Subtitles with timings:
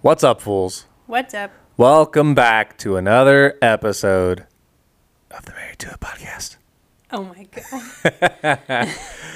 [0.00, 0.86] What's up, fools?
[1.06, 1.52] What's up?
[1.76, 4.46] Welcome back to another episode
[5.30, 6.56] of the Married to It podcast.
[7.12, 7.46] Oh my
[8.42, 8.88] god.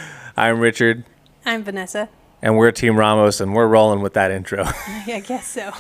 [0.37, 1.05] I'm Richard,
[1.45, 2.09] I'm Vanessa.
[2.43, 4.65] and we're Team Ramos, and we're rolling with that intro.
[4.67, 5.73] I guess so.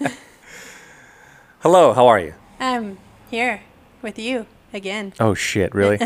[1.60, 2.34] Hello, how are you?
[2.60, 2.98] I'm
[3.30, 3.62] here
[4.02, 5.12] with you again.
[5.20, 5.98] Oh, shit, really?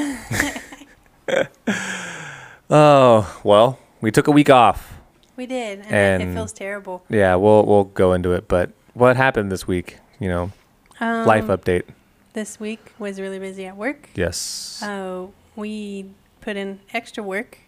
[2.70, 4.94] oh, well, we took a week off.
[5.36, 7.04] We did, and, it- it feels terrible.
[7.08, 9.98] Yeah, we'll we'll go into it, but what happened this week?
[10.20, 10.52] You know,
[11.00, 11.84] Um, life update.
[12.32, 14.08] This week was really busy at work.
[14.14, 14.82] Yes.
[14.82, 16.06] Uh, we
[16.40, 17.58] put in extra work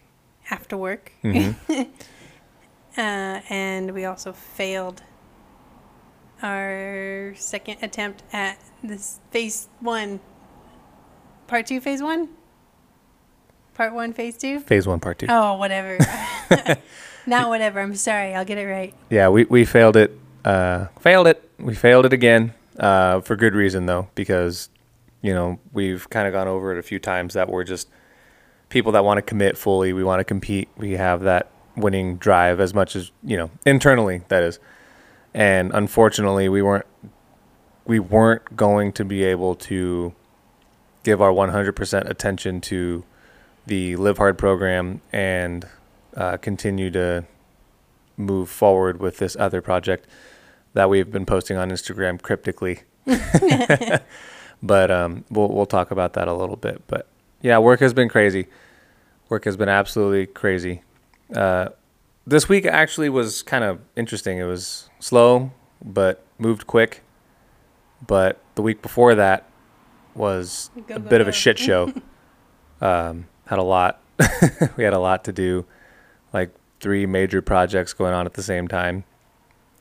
[0.49, 1.55] after work, Mhm.
[2.97, 5.01] uh, and we also failed
[6.43, 10.19] our second attempt at this phase one,
[11.47, 12.29] part two, phase one,
[13.73, 14.59] part one, phase two.
[14.59, 15.27] Phase one, part two.
[15.29, 15.97] Oh, whatever.
[17.27, 17.79] Not whatever.
[17.79, 18.35] I'm sorry.
[18.35, 18.93] I'll get it right.
[19.09, 20.11] Yeah, we, we failed it.
[20.43, 21.49] Uh, failed it.
[21.57, 22.53] We failed it again.
[22.77, 24.69] Uh, for good reason though, because
[25.21, 27.89] you know we've kind of gone over it a few times that we're just
[28.69, 29.93] people that want to commit fully.
[29.93, 30.69] We want to compete.
[30.77, 34.23] We have that winning drive as much as you know internally.
[34.27, 34.59] That is,
[35.33, 36.85] and unfortunately, we weren't
[37.85, 40.13] we weren't going to be able to
[41.03, 43.03] give our 100% attention to
[43.67, 45.67] the Live Hard program and
[46.17, 47.25] uh, continue to
[48.17, 50.07] move forward with this other project
[50.75, 52.81] that we've been posting on Instagram cryptically.
[54.61, 56.83] but um, we'll we'll talk about that a little bit.
[56.85, 57.07] But
[57.41, 58.47] yeah, work has been crazy.
[59.29, 60.83] Work has been absolutely crazy.
[61.33, 61.69] Uh,
[62.27, 64.37] this week actually was kind of interesting.
[64.37, 65.51] It was slow,
[65.83, 67.01] but moved quick.
[68.05, 69.49] But the week before that
[70.13, 71.93] was Go, a go, bit of a shit show.
[72.81, 74.01] um, had a lot.
[74.77, 75.65] we had a lot to do,
[76.33, 79.03] like three major projects going on at the same time.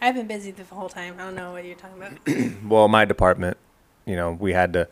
[0.05, 1.15] I've been busy the whole time.
[1.19, 2.63] I don't know what you're talking about.
[2.69, 3.57] Well, my department,
[4.05, 4.87] you know, we had to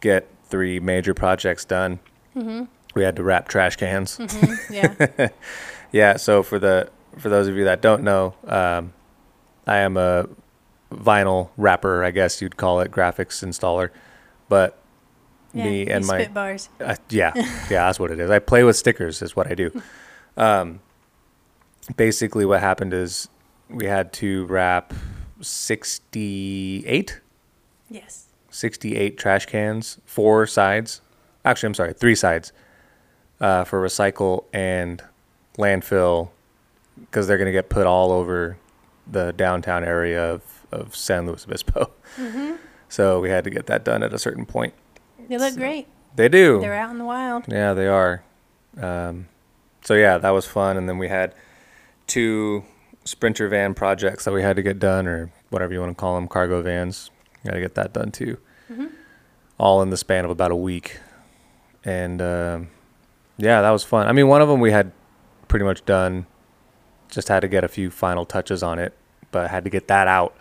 [0.00, 1.98] get three major projects done.
[2.36, 2.66] Mm-hmm.
[2.94, 4.18] We had to wrap trash cans.
[4.18, 5.28] hmm Yeah.
[5.92, 6.16] Yeah.
[6.18, 8.92] So for the for those of you that don't know, um,
[9.66, 10.28] I am a
[10.92, 13.90] vinyl wrapper, I guess you'd call it, graphics installer.
[14.48, 14.78] But
[15.52, 15.64] yeah.
[15.64, 16.68] me and my spit bars.
[16.80, 18.30] Uh, yeah, yeah, that's what it is.
[18.30, 19.82] I play with stickers, is what I do.
[20.36, 20.80] Um,
[21.96, 23.28] basically, what happened is
[23.70, 24.92] we had to wrap
[25.40, 27.20] 68,
[27.88, 28.26] Yes.
[28.50, 31.00] 68 trash cans, four sides.
[31.44, 32.52] Actually, I'm sorry, three sides
[33.40, 35.02] uh, for recycle and
[35.58, 36.30] landfill
[36.98, 38.58] because they're going to get put all over
[39.10, 41.90] the downtown area of, of San Luis Obispo.
[42.16, 42.52] hmm
[42.88, 44.74] So we had to get that done at a certain point.
[45.28, 45.86] They look So- great.
[46.16, 46.60] They do.
[46.60, 47.44] They're out in the wild.
[47.48, 48.24] Yeah, they are.
[48.80, 49.28] Um,
[49.82, 50.76] so yeah, that was fun.
[50.76, 51.34] And then we had
[52.08, 52.64] two
[53.04, 56.14] sprinter van projects that we had to get done, or whatever you want to call
[56.14, 57.10] them, cargo vans.
[57.44, 58.38] Got to get that done too.
[58.68, 58.86] hmm
[59.58, 60.98] All in the span of about a week.
[61.84, 62.68] And um,
[63.38, 64.06] yeah, that was fun.
[64.06, 64.92] I mean, one of them we had
[65.48, 66.26] pretty much done.
[67.08, 68.96] Just had to get a few final touches on it,
[69.32, 70.36] but had to get that out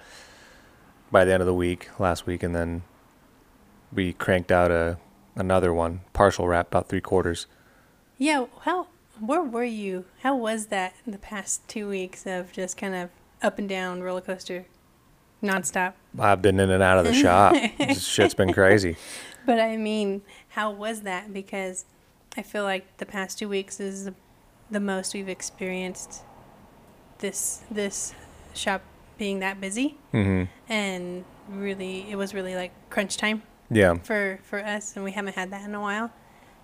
[1.12, 2.84] by the end of the week last week, and then
[3.92, 4.98] we cranked out a
[5.36, 7.48] another one, partial wrap, about three quarters.
[8.18, 8.46] Yeah.
[8.62, 8.88] How?
[9.20, 10.06] Where were you?
[10.22, 13.10] How was that the past two weeks of just kind of
[13.42, 14.66] up and down roller coaster,
[15.44, 15.94] nonstop?
[16.18, 17.56] I've been in and out of the shop.
[17.78, 18.96] This shit's been crazy.
[19.46, 21.34] But I mean, how was that?
[21.34, 21.86] Because
[22.38, 24.10] I feel like the past two weeks is
[24.70, 26.22] the, most we've experienced
[27.20, 28.14] this this
[28.54, 28.82] shop
[29.18, 33.96] being that busy, hmm and really, it was really like crunch time Yeah.
[33.96, 36.12] for for us, and we haven't had that in a while,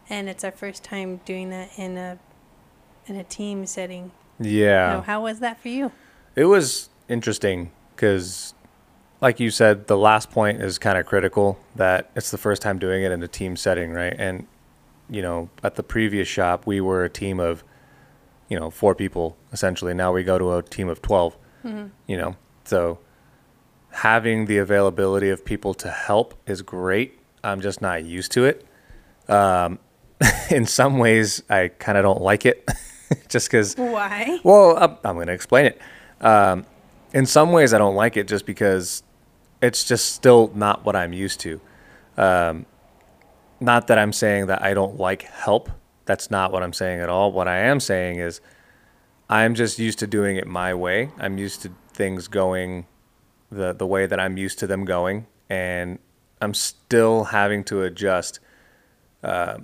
[0.09, 2.18] and it's our first time doing that in a
[3.07, 4.12] in a team setting.
[4.40, 4.98] Yeah.
[4.98, 5.92] So how was that for you?
[6.36, 8.54] It was interesting because,
[9.22, 12.80] like you said, the last point is kind of critical that it's the first time
[12.80, 14.13] doing it in a team setting, right?
[14.18, 14.48] And,
[15.10, 17.63] you know, at the previous shop, we were a team of,
[18.50, 19.94] you know, four people essentially.
[19.94, 21.92] Now we go to a team of 12, Mhm.
[22.07, 22.36] you know.
[22.66, 23.00] So
[23.92, 27.19] having the availability of people to help is great.
[27.44, 28.66] I'm just not used to it.
[29.30, 29.80] Um,
[30.50, 32.68] in some ways, I kind of don't like it
[33.30, 34.40] just because Why?
[34.44, 35.81] well, I'm, I'm going to explain it.
[36.22, 36.66] Um,
[37.13, 39.04] in some ways, I don't like it just because
[39.62, 41.62] it's just still not what I'm used to.
[42.18, 42.66] Um,
[43.60, 45.69] not that I'm saying that I don't like help.
[46.06, 47.31] That's not what I'm saying at all.
[47.31, 48.42] What I am saying is
[49.30, 51.10] I'm just used to doing it my way.
[51.18, 52.86] I'm used to things going
[53.52, 56.00] the the way that I'm used to them going, and
[56.42, 58.40] I'm still having to adjust
[59.24, 59.60] uh,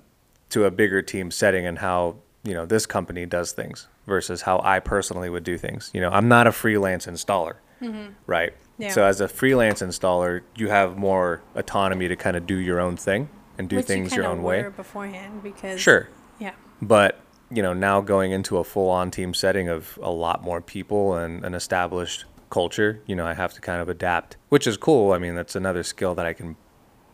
[0.49, 4.59] to a bigger team setting and how you know this company does things versus how
[4.63, 5.91] I personally would do things.
[5.93, 8.13] You know, I'm not a freelance installer, mm-hmm.
[8.25, 8.53] right?
[8.77, 8.89] Yeah.
[8.89, 12.97] So as a freelance installer, you have more autonomy to kind of do your own
[12.97, 14.63] thing and do Which things you your own way.
[14.75, 16.09] beforehand because Sure.
[16.39, 17.19] yeah But
[17.51, 21.43] you know, now going into a full-on team setting of a lot more people and
[21.43, 25.11] an established culture, you know, I have to kind of adapt, which is cool.
[25.11, 26.55] I mean, that's another skill that I can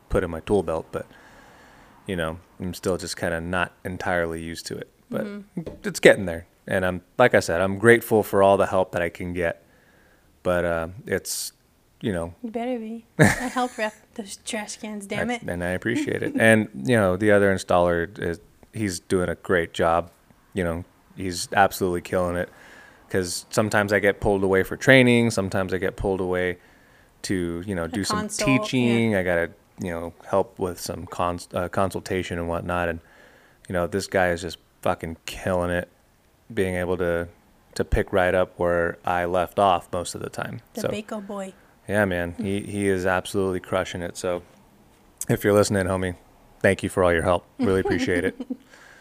[0.10, 1.08] put in my tool belt, but
[2.06, 4.90] you know, I'm still just kind of not entirely used to it.
[5.10, 5.26] But
[5.84, 9.02] it's getting there, and I'm like I said, I'm grateful for all the help that
[9.02, 9.64] I can get.
[10.44, 11.54] But uh, it's,
[12.02, 13.06] you know, you better be.
[13.20, 15.06] I helped wrap those trash cans.
[15.06, 15.42] Damn I- it.
[15.44, 16.36] and I appreciate it.
[16.40, 18.40] And you know, the other installer is
[18.74, 20.12] he's doing a great job.
[20.54, 22.50] You know, he's absolutely killing it.
[23.08, 25.32] Because sometimes I get pulled away for training.
[25.32, 26.58] Sometimes I get pulled away
[27.24, 28.58] to you know do some consult, yeah.
[28.58, 29.16] teaching.
[29.16, 29.52] I gotta
[29.82, 32.90] you know help with some cons- uh, consultation and whatnot.
[32.90, 33.00] And
[33.70, 34.58] you know, this guy is just
[34.88, 35.90] fucking killing it,
[36.54, 37.28] being able to
[37.76, 40.62] to pick right up where I left off most of the time.
[40.76, 41.54] The so Baco boy.
[41.90, 44.16] yeah, man, he he is absolutely crushing it.
[44.16, 44.44] So,
[45.28, 46.16] if you're listening, homie,
[46.62, 47.46] thank you for all your help.
[47.60, 48.48] Really appreciate it.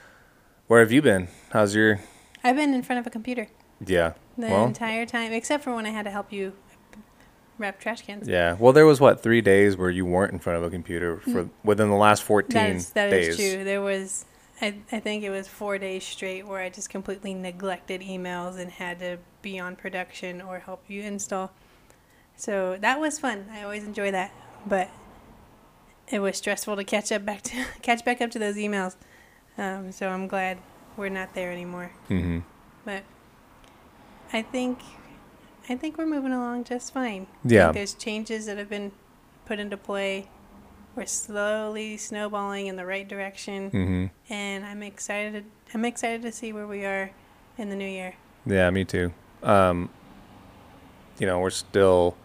[0.66, 1.28] Where have you been?
[1.50, 2.00] How's your?
[2.42, 3.46] I've been in front of a computer
[3.84, 4.14] Yeah.
[4.36, 6.52] the well, entire time, except for when I had to help you
[7.58, 8.26] wrap trash cans.
[8.26, 8.56] yeah.
[8.58, 11.44] Well, there was what three days where you weren't in front of a computer for
[11.44, 11.50] mm.
[11.62, 13.28] within the last fourteen That is, that days.
[13.28, 13.64] is true.
[13.64, 14.24] There was,
[14.60, 18.70] I, I think it was four days straight where I just completely neglected emails and
[18.70, 21.52] had to be on production or help you install.
[22.36, 23.46] So that was fun.
[23.52, 24.32] I always enjoy that,
[24.66, 24.90] but
[26.08, 28.96] it was stressful to catch up back to catch back up to those emails.
[29.58, 30.58] Um, so I'm glad
[30.96, 31.92] we're not there anymore.
[32.08, 32.40] Mm-hmm.
[32.84, 33.04] But
[34.32, 34.78] I think
[35.68, 37.26] I think we're moving along just fine.
[37.44, 37.72] Yeah.
[37.72, 38.92] there's changes that have been
[39.46, 40.28] put into play.
[40.96, 44.32] We're slowly snowballing in the right direction, Mm-hmm.
[44.32, 45.44] and I'm excited.
[45.74, 47.10] I'm excited to see where we are
[47.58, 48.14] in the new year.
[48.46, 49.12] Yeah, me too.
[49.42, 49.90] Um,
[51.18, 52.16] you know, we're still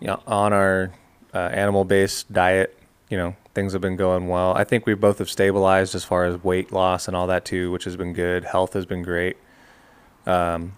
[0.00, 0.92] you know, on our
[1.32, 2.78] uh, animal-based diet.
[3.08, 4.52] You know, things have been going well.
[4.54, 7.70] I think we both have stabilized as far as weight loss and all that too,
[7.70, 8.44] which has been good.
[8.44, 9.36] Health has been great.
[10.26, 10.72] Um,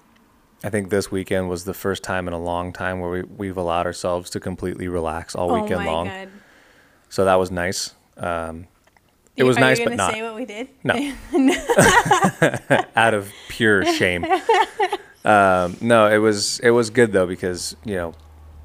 [0.63, 3.57] I think this weekend was the first time in a long time where we, we've
[3.57, 6.07] allowed ourselves to completely relax all oh weekend my long.
[6.07, 6.29] god!
[7.09, 7.95] So that was nice.
[8.17, 8.67] Um,
[9.37, 10.69] it was are nice, but not say what we did?
[10.83, 10.95] No.
[12.97, 14.25] out of pure shame.
[15.25, 18.15] um, no, it was it was good though because you know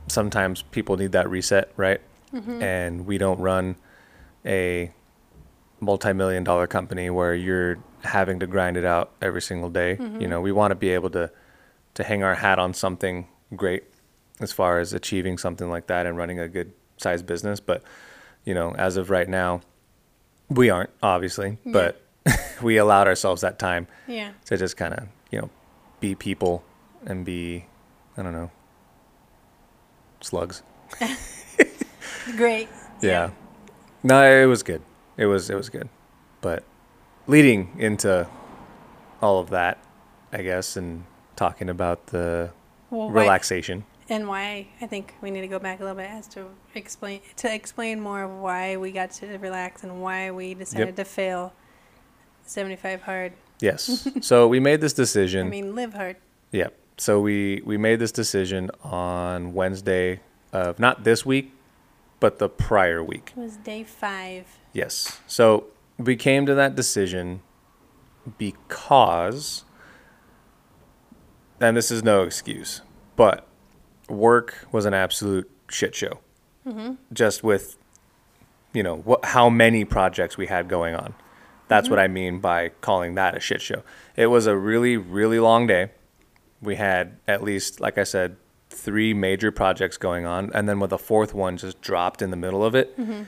[0.08, 2.02] sometimes people need that reset, right?
[2.34, 3.76] And we don't run
[4.46, 4.92] a
[5.82, 9.98] multi-million dollar company where you're having to grind it out every single day.
[10.00, 11.30] You know, we want to be able to
[11.96, 13.84] to hang our hat on something great
[14.40, 17.84] as far as achieving something like that and running a good sized business, but
[18.46, 19.62] you know, as of right now,
[20.50, 22.02] we aren't obviously, but
[22.62, 24.32] we allowed ourselves that time yeah.
[24.46, 25.50] to just kind of you know
[26.00, 26.64] be people
[27.06, 27.66] and be
[28.18, 28.52] I don't know
[30.22, 30.64] slugs.
[32.38, 32.70] Great.
[33.02, 33.32] Yeah.
[34.04, 34.82] No, it was good.
[35.18, 35.90] It was it was good.
[36.42, 36.64] But
[37.28, 38.28] leading into
[39.22, 39.78] all of that,
[40.34, 41.06] I guess, and
[41.36, 42.52] talking about the
[42.90, 43.86] Well, relaxation.
[44.12, 47.22] And why I think we need to go back a little bit as to explain
[47.38, 51.54] to explain more of why we got to relax and why we decided to fail
[52.46, 53.34] 75 hard.
[53.62, 54.08] Yes.
[54.22, 55.48] so we made this decision.
[55.48, 56.18] I mean, live hard.
[56.52, 56.68] Yeah.
[56.98, 60.20] So we we made this decision on Wednesday
[60.52, 61.54] of not this week,
[62.20, 63.32] but the prior week.
[63.36, 64.46] It was day five.
[64.74, 65.20] Yes.
[65.26, 67.42] So we came to that decision
[68.38, 69.64] because,
[71.62, 72.82] and this is no excuse,
[73.16, 73.48] but
[74.12, 76.20] work was an absolute shit show.
[76.68, 76.94] Mm-hmm.
[77.14, 77.78] Just with,
[78.74, 81.14] you know, what, how many projects we had going on.
[81.68, 82.04] That's what mm-hmm.
[82.04, 83.84] I mean by calling that a shit show.
[84.16, 85.92] It was a really, really long day.
[86.62, 88.36] We had at least, like I said,
[88.70, 92.38] three major projects going on, and then with a fourth one just dropped in the
[92.38, 93.24] middle of it mm-hmm.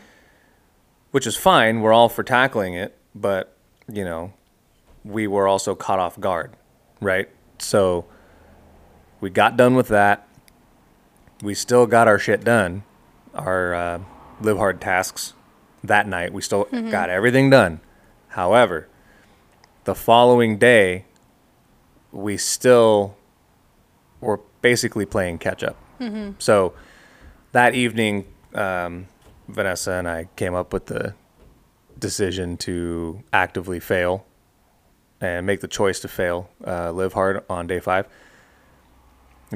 [1.12, 1.82] which is fine.
[1.82, 3.56] We're all for tackling it, but
[3.92, 4.34] you know,
[5.04, 6.56] we were also caught off guard,
[7.02, 7.30] right?
[7.60, 8.06] So
[9.20, 10.28] we got done with that.
[11.44, 12.84] We still got our shit done,
[13.34, 14.00] our uh,
[14.40, 15.34] live hard tasks
[15.84, 16.32] that night.
[16.32, 17.82] We still got everything done.
[18.30, 18.88] However,
[19.84, 21.04] the following day,
[22.14, 23.18] we still
[24.22, 25.76] were basically playing catch up.
[26.40, 26.74] So
[27.52, 29.08] that evening, um,
[29.50, 31.14] Vanessa and I came up with the
[32.00, 34.26] decision to actively fail
[35.22, 38.08] and make the choice to fail, uh, live hard on day five,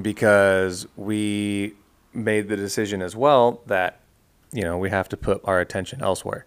[0.02, 1.74] because we
[2.14, 4.02] made the decision as well that
[4.52, 6.46] you know we have to put our attention elsewhere,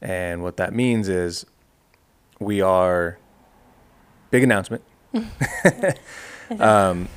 [0.00, 1.46] and what that means is
[2.38, 3.18] we are
[4.30, 4.82] big announcement.
[6.58, 7.08] um,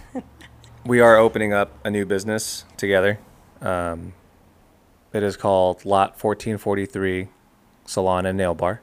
[0.86, 3.20] we are opening up a new business together.
[3.62, 4.13] Um,
[5.13, 7.27] it is called Lot 1443
[7.86, 8.81] Salon and Nail Bar.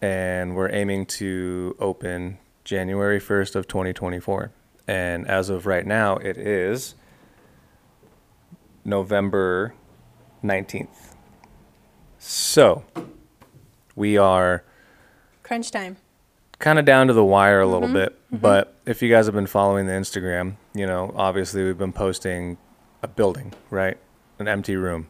[0.00, 4.52] And we're aiming to open January 1st of 2024.
[4.88, 6.94] And as of right now, it is
[8.84, 9.74] November
[10.42, 11.14] 19th.
[12.18, 12.84] So
[13.94, 14.64] we are
[15.42, 15.98] Crunch time.
[16.58, 17.94] kind of down to the wire a little mm-hmm.
[17.94, 18.12] bit.
[18.26, 18.38] Mm-hmm.
[18.38, 22.56] But if you guys have been following the Instagram, you know, obviously we've been posting
[23.02, 23.98] a building, right?
[24.38, 25.08] An empty room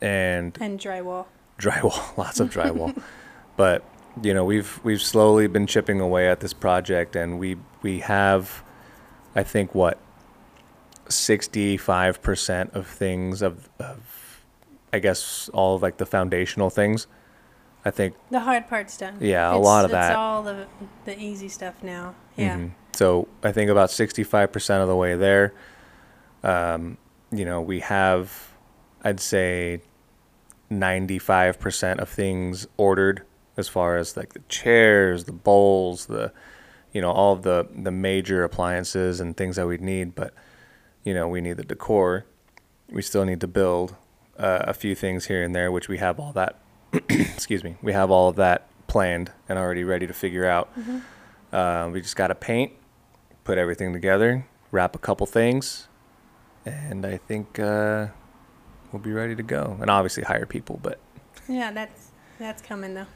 [0.00, 1.26] and And drywall.
[1.58, 3.00] drywall, lots of drywall.
[3.56, 3.84] but
[4.22, 8.62] you know, we've we've slowly been chipping away at this project, and we we have,
[9.34, 9.98] I think, what
[11.08, 14.44] sixty five percent of things of, of,
[14.92, 17.06] I guess, all of like the foundational things.
[17.84, 19.16] I think The hard part's done.
[19.20, 20.16] Yeah, a It's- lot of it's that.
[20.16, 20.66] all the
[21.04, 22.14] the easy stuff now.
[22.36, 22.56] Yeah.
[22.56, 22.70] Mhm.
[22.94, 25.54] So I think about 65% of the way there.
[26.42, 26.98] Um,
[27.30, 28.52] you know, we have,
[29.04, 29.80] I'd say,
[30.70, 33.22] 95% of things ordered
[33.56, 36.32] as far as like the chairs, the bowls, the,
[36.92, 40.14] you know, all of the, the major appliances and things that we'd need.
[40.14, 40.32] But,
[41.04, 42.26] you know, we need the decor.
[42.90, 43.94] We still need to build
[44.38, 46.58] uh, a few things here and there, which we have all that,
[47.08, 50.70] excuse me, we have all of that planned and already ready to figure out.
[51.52, 52.72] Uh, we just got to paint,
[53.44, 55.88] put everything together, wrap a couple things,
[56.64, 58.08] and I think uh,
[58.92, 59.76] we'll be ready to go.
[59.80, 60.98] And obviously hire people, but
[61.48, 63.06] Yeah, that's that's coming though.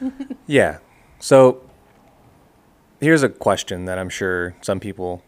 [0.46, 0.78] yeah.
[1.20, 1.62] So
[3.02, 5.22] here's a question that I'm sure some people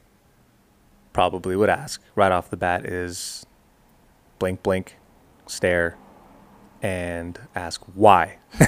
[1.12, 3.44] probably would ask right off the bat is
[4.38, 4.96] blink, blink,
[5.46, 5.96] stare,
[6.82, 8.38] and ask why.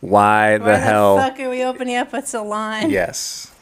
[0.00, 1.16] why the Why hell?
[1.16, 2.90] the fuck are we opening up a salon?
[2.90, 3.54] Yes.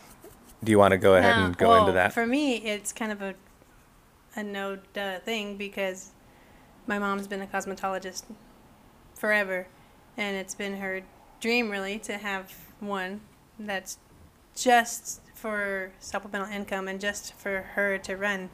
[0.64, 2.12] Do you want to go ahead Nah, and go well, into that?
[2.12, 3.34] For me, it's kind of a
[4.36, 6.10] a no duh thing because
[6.86, 8.24] my mom's been a cosmetologist
[9.14, 9.66] forever,
[10.16, 11.02] and it's been her
[11.40, 13.20] dream really to have one
[13.58, 13.98] that's
[14.54, 18.50] just for supplemental income and just for her to run.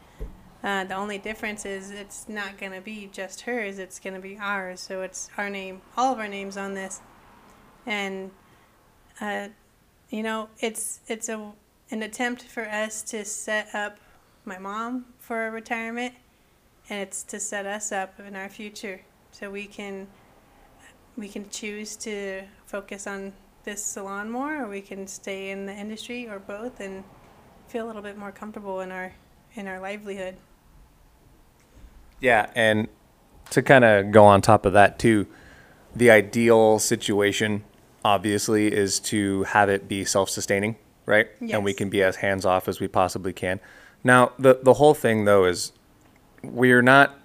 [0.63, 4.21] Uh, the only difference is it's not going to be just hers, it's going to
[4.21, 4.81] be ours.
[4.81, 7.01] So it's our name, all of our names on this.
[7.87, 8.31] And,
[9.21, 9.49] uh,
[10.11, 11.53] you know, it's, it's a,
[11.91, 13.99] an attempt for us to set up
[14.45, 16.15] my mom for retirement
[16.89, 20.07] and it's to set us up in our future so we can
[21.17, 23.33] we can choose to focus on
[23.64, 27.04] this salon more or we can stay in the industry or both and
[27.68, 29.12] feel a little bit more comfortable in our
[29.54, 30.37] in our livelihood
[32.21, 32.88] Yeah, and
[33.50, 35.26] to kind of go on top of that too,
[35.94, 37.64] the ideal situation
[38.04, 41.28] obviously is to have it be self-sustaining, right?
[41.40, 43.61] And we can be as hands-off as we possibly can.
[44.02, 45.73] Now, the the whole thing though is
[46.42, 47.18] we're not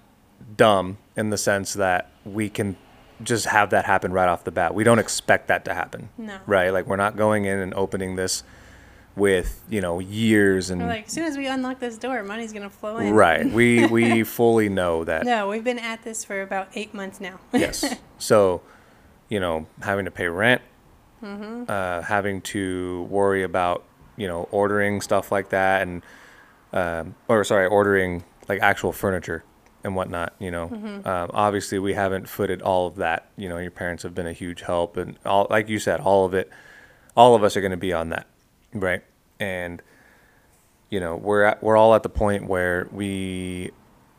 [0.56, 2.76] dumb in the sense that we can
[3.22, 4.74] just have that happen right off the bat.
[4.74, 6.08] We don't expect that to happen.
[6.18, 6.38] No.
[6.46, 6.70] Right?
[6.70, 8.42] Like we're not going in and opening this
[9.16, 12.52] with, you know, years and We're like as soon as we unlock this door money's
[12.52, 13.50] going to flow in right.
[13.50, 17.40] We we fully know that no we've been at this for about eight months now
[17.52, 17.96] yes.
[18.18, 18.62] So,
[19.28, 20.62] you know, having to pay rent,
[21.22, 23.84] uh, having to worry about,
[24.16, 26.02] you know, ordering stuff like that, and
[26.72, 29.44] um, or sorry, ordering like actual furniture
[29.84, 30.34] and whatnot.
[30.38, 30.68] You know,
[31.04, 33.28] um, obviously we haven't footed all of that.
[33.36, 36.24] You know, your parents have been a huge help, and all like you said, all
[36.24, 36.50] of it,
[37.16, 38.26] all of us are going to be on that,
[38.72, 39.02] right?
[39.38, 39.82] And
[40.90, 43.70] you know, we're at, we're all at the point where we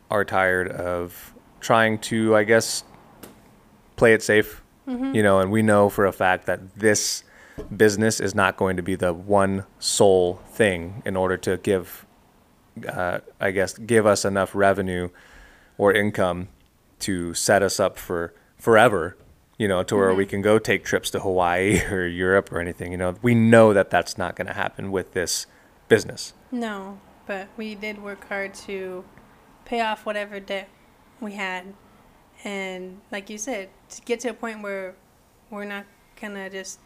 [0.10, 2.84] are tired of trying to, I guess,
[3.98, 4.62] play it safe,
[5.16, 7.24] you know, and we know for a fact that this
[7.76, 12.06] business is not going to be the one sole thing in order to give,
[12.88, 15.10] uh, I guess, give us enough revenue
[15.78, 16.48] or income
[17.00, 19.18] to set us up for forever,
[19.58, 20.30] you know, to where we mm-hmm.
[20.30, 22.92] can go take trips to Hawaii or Europe or anything.
[22.92, 25.48] You know, we know that that's not going to happen with this
[25.88, 26.34] business.
[26.52, 29.04] No, but we did work hard to
[29.66, 30.70] pay off whatever debt
[31.20, 31.74] we had.
[32.44, 34.96] And like you said, to get to a point where
[35.50, 35.86] we're not
[36.20, 36.80] going to just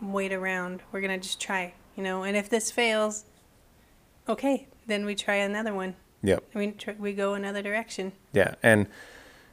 [0.00, 0.82] wait around.
[0.92, 2.22] We're going to just try, you know.
[2.22, 3.24] And if this fails,
[4.28, 5.96] okay, then we try another one.
[6.24, 6.42] Yep.
[6.54, 8.12] We tr- we go another direction.
[8.32, 8.86] Yeah, and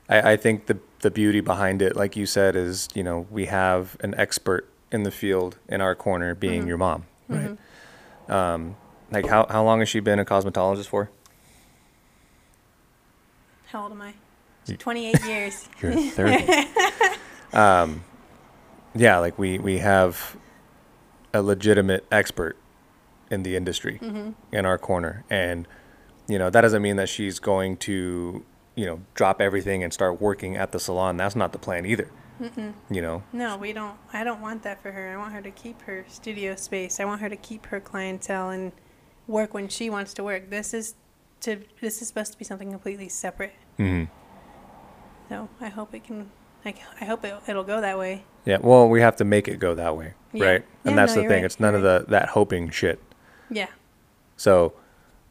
[0.07, 3.47] I, I think the the beauty behind it, like you said, is you know we
[3.47, 6.67] have an expert in the field in our corner, being Mhm.
[6.67, 7.57] your mom, right?
[8.29, 8.77] Um,
[9.11, 11.09] like how how long has she been a cosmetologist for?
[13.67, 14.13] How old am I?
[14.77, 15.67] 28 years.
[15.81, 16.47] You're 30.
[17.53, 18.03] um,
[18.95, 20.37] yeah, like we we have
[21.33, 22.55] a legitimate expert
[23.29, 25.67] in the industry hmm in our corner, and
[26.31, 28.43] you know that doesn't mean that she's going to
[28.75, 31.17] you know drop everything and start working at the salon.
[31.17, 32.09] That's not the plan either.
[32.41, 32.73] Mm-mm.
[32.89, 33.97] You know, No, we don't.
[34.13, 35.13] I don't want that for her.
[35.13, 36.99] I want her to keep her studio space.
[36.99, 38.71] I want her to keep her clientele and
[39.27, 40.49] work when she wants to work.
[40.49, 40.95] This is
[41.41, 41.59] to.
[41.81, 43.53] This is supposed to be something completely separate.
[43.77, 44.05] Mm-hmm.
[45.29, 46.31] So I hope it can.
[46.65, 48.23] I, I hope it, it'll go that way.
[48.45, 48.57] yeah.
[48.61, 50.45] Well, we have to make it go that way, Yeah.
[50.45, 50.65] right?
[50.85, 51.37] And Yeah, that's no, the thing.
[51.37, 52.99] right, It's none you're of the that hoping shit.
[53.49, 53.67] Yeah.
[54.37, 54.73] So,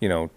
[0.01, 0.31] you know,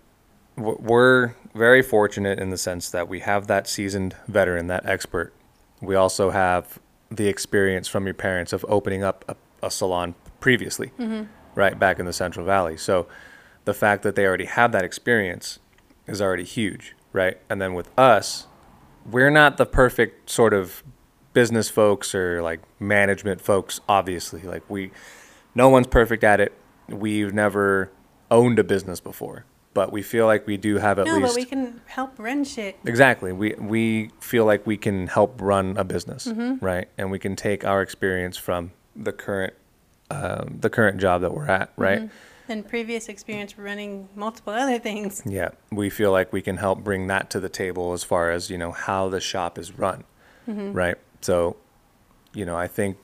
[0.55, 5.33] we're very fortunate in the sense that we have that seasoned veteran, that expert.
[5.81, 6.79] We also have
[7.09, 11.23] the experience from your parents of opening up a, a salon previously, hmm
[11.55, 12.77] right back in the Central Valley.
[12.77, 13.07] So,
[13.65, 15.59] the fact that they already have that experience
[16.07, 17.37] is already huge, right?
[17.49, 18.47] And then with us,
[19.09, 20.83] we're not the perfect sort of
[21.33, 24.41] business folks or like management folks, obviously.
[24.41, 24.91] Like, we,
[25.55, 26.53] no one's perfect at it.
[26.89, 27.91] We've never
[28.29, 31.27] owned a business before, but we feel like we do have at No, least.
[31.27, 32.77] but we can help run shit.
[32.85, 33.31] Exactly.
[33.31, 36.61] We we feel like we can help run a business, Mhm.
[36.61, 36.87] right?
[36.97, 39.53] And we can take our experience from the current
[40.11, 42.01] um, the current job that we're at, right?
[42.01, 42.09] Mhm.
[42.49, 45.23] And previous experience running multiple other things.
[45.25, 48.49] Yeah, we feel like we can help bring that to the table as far as
[48.51, 50.03] you know how the shop is run,
[50.47, 50.75] Mhm.
[50.75, 50.97] right?
[51.21, 51.55] So,
[52.33, 52.97] you know, I think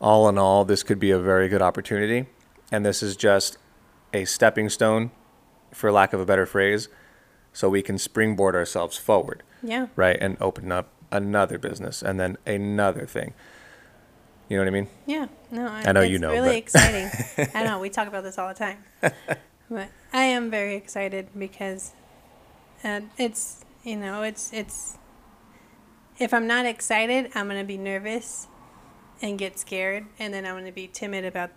[0.00, 2.26] all in all, this could be a very good opportunity,
[2.70, 3.56] and this is just
[4.12, 5.10] a stepping stone,
[5.72, 6.88] for lack of a better phrase,
[7.52, 9.42] so we can springboard ourselves forward.
[9.62, 9.88] Yeah.
[9.96, 10.16] right?
[10.20, 13.34] And open up another business and then another thing.
[14.48, 14.88] You know what I mean?
[15.06, 17.10] Yeah, no, I know it's you know, Really but- exciting.
[17.54, 18.78] I know we talk about this all the time,
[19.68, 21.92] but I am very excited because,
[22.82, 24.96] uh, it's you know it's it's.
[26.18, 28.46] If I'm not excited, I'm gonna be nervous,
[29.20, 31.50] and get scared, and then I'm gonna be timid about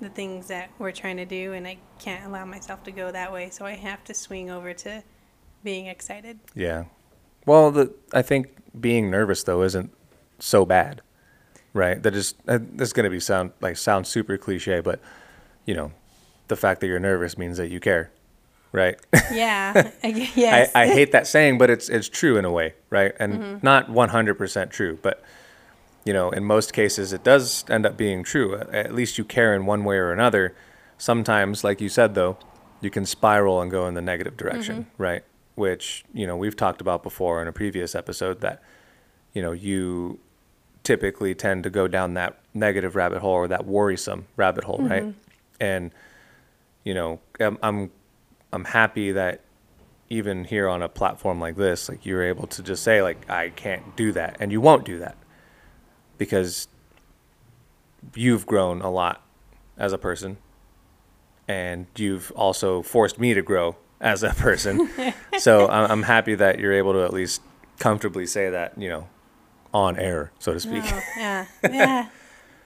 [0.00, 3.32] the things that we're trying to do, and I can't allow myself to go that
[3.32, 3.50] way.
[3.50, 5.02] So I have to swing over to
[5.64, 6.38] being excited.
[6.54, 6.84] Yeah.
[7.46, 9.92] Well, the I think being nervous though isn't
[10.38, 11.02] so bad,
[11.72, 12.02] right?
[12.02, 15.00] That is uh, this is gonna be sound like sound super cliche, but
[15.64, 15.92] you know,
[16.48, 18.10] the fact that you're nervous means that you care,
[18.72, 18.98] right?
[19.32, 19.90] Yeah.
[20.02, 20.70] I yes.
[20.74, 23.12] I, I hate that saying, but it's it's true in a way, right?
[23.18, 25.22] And not 100% true, but
[26.04, 28.56] you know, in most cases, it does end up being true.
[28.56, 30.54] At least you care in one way or another.
[30.96, 32.38] Sometimes, like you said, though,
[32.80, 35.02] you can spiral and go in the negative direction, mm-hmm.
[35.02, 35.24] right?
[35.54, 38.62] Which you know we've talked about before in a previous episode that
[39.32, 40.18] you know you
[40.84, 45.02] typically tend to go down that negative rabbit hole or that worrisome rabbit hole, right?
[45.02, 45.18] Mm-hmm.
[45.60, 45.90] And
[46.84, 47.90] you know, I'm, I'm
[48.52, 49.40] I'm happy that
[50.08, 53.50] even here on a platform like this, like you're able to just say like I
[53.50, 55.16] can't do that, and you won't do that
[56.18, 56.68] because
[58.14, 59.22] you've grown a lot
[59.76, 60.36] as a person,
[61.46, 64.90] and you've also forced me to grow as a person.
[65.38, 67.40] so I'm, I'm happy that you're able to at least
[67.78, 69.08] comfortably say that, you know,
[69.72, 70.82] on air, so to speak.
[70.84, 71.46] Oh, yeah.
[71.62, 72.08] Yeah.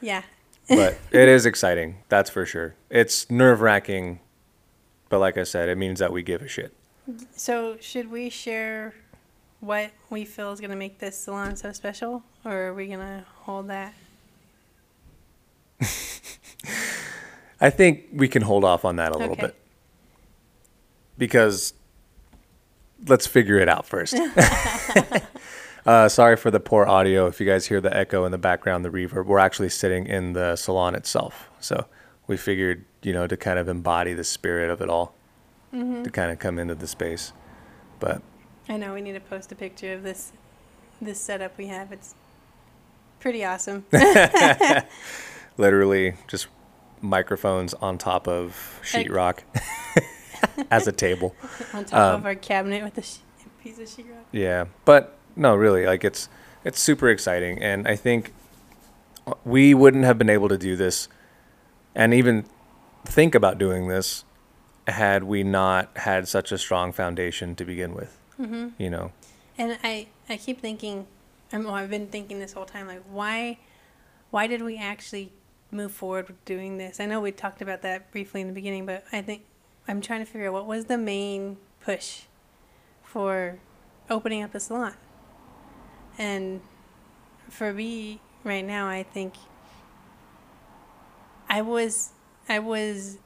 [0.01, 0.23] Yeah.
[0.69, 2.75] but it is exciting, that's for sure.
[2.91, 4.21] It's nerve wracking,
[5.09, 6.75] but like I said, it means that we give a shit.
[7.35, 8.95] So, should we share
[9.61, 13.01] what we feel is going to make this salon so special, or are we going
[13.01, 13.95] to hold that?
[17.61, 19.43] I think we can hold off on that a little Okay.
[19.43, 19.55] bit
[21.19, 21.75] because
[23.07, 24.15] let's figure it out first.
[25.87, 27.27] uh, sorry for the poor audio.
[27.27, 30.33] If you guys hear the echo in the background, the reverb, we're actually sitting in
[30.33, 31.51] the salon itself.
[31.61, 31.87] So
[32.27, 35.15] we figured, you know, to kind of embody the spirit of it all,
[36.05, 37.33] to kind of come into the space.
[38.01, 38.23] But
[38.69, 40.33] I know we need to post a picture of this
[41.01, 41.93] this setup we have.
[41.93, 42.15] It's
[43.23, 43.87] pretty awesome.
[45.57, 46.49] literally just
[47.01, 49.39] microphones on top of sheetrock
[50.71, 51.35] as a table.
[51.73, 53.19] on top Um, of our cabinet with a sh-
[53.63, 54.25] piece of sheetrock.
[54.33, 56.29] Yeah, but no, really, like it's
[56.65, 58.33] it's super exciting, and I think
[59.45, 61.09] we wouldn't have been able to do this,
[61.95, 62.45] and even
[63.05, 64.25] think about doing this,
[64.87, 68.17] had we not had such a strong foundation to begin with.
[68.37, 69.13] hmm You know,
[69.59, 71.07] And I, I keep thinking,
[71.53, 73.59] I'm, well, I've been thinking this whole time, like, why,
[74.31, 75.33] why did we actually
[75.71, 77.01] move forward with doing this?
[77.01, 79.45] I know we talked about that briefly in the beginning, but I think
[79.89, 82.23] I'm trying to figure out what was the main push
[83.03, 83.59] for
[84.09, 84.95] opening up a salon.
[86.19, 86.61] And
[87.49, 89.35] for me right now, I think
[91.49, 92.13] I was
[92.49, 93.19] I was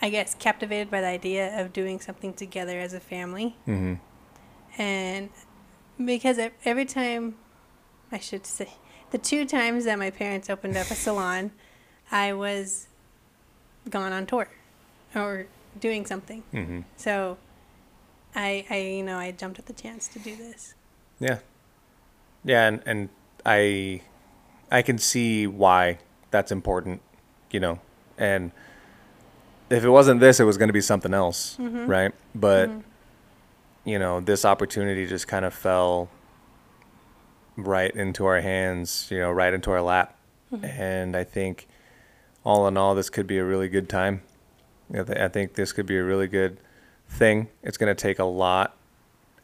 [0.00, 3.56] I guess captivated by the idea of doing something together as a family.
[3.66, 3.94] Mm-hmm.
[4.80, 5.30] And
[6.02, 7.36] because every time
[8.12, 8.70] I should say
[9.10, 11.52] the two times that my parents opened up a salon,
[12.10, 12.88] I was
[13.88, 14.48] gone on tour
[15.14, 15.46] or
[15.80, 16.42] doing something.
[16.52, 16.80] Mm-hmm.
[16.96, 17.38] So
[18.34, 20.74] I I you know, I jumped at the chance to do this.
[21.18, 21.38] Yeah.
[22.44, 23.08] Yeah, and, and
[23.44, 24.02] I
[24.70, 25.98] I can see why
[26.30, 27.00] that's important,
[27.50, 27.80] you know.
[28.18, 28.52] And
[29.70, 31.88] if it wasn't this, it was going to be something else, Mhm.
[31.88, 32.12] right?
[32.34, 32.82] But Mhm.
[33.86, 36.10] You know, this opportunity just kind of fell
[37.56, 40.18] right into our hands, you know, right into our lap.
[40.52, 40.64] Mm-hmm.
[40.64, 41.68] And I think
[42.44, 44.22] all in all, this could be a really good time.
[44.92, 46.58] I, I think this could be a really good
[47.08, 47.48] thing.
[47.62, 48.76] It's going to take a lot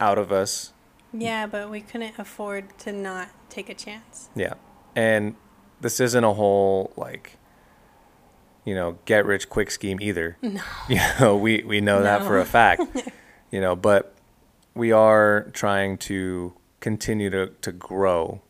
[0.00, 0.72] out of us
[1.12, 4.28] Yeah, but we couldn't afford to not take a chance.
[4.34, 4.54] Yeah.
[4.96, 5.36] And
[5.80, 7.38] this isn't a whole like
[8.64, 10.36] you know, get rich quick scheme either.
[10.40, 10.62] No.
[10.88, 12.82] You know, we we know that for a fact.
[13.50, 14.11] you know, but
[14.74, 18.40] we are trying to continue to to grow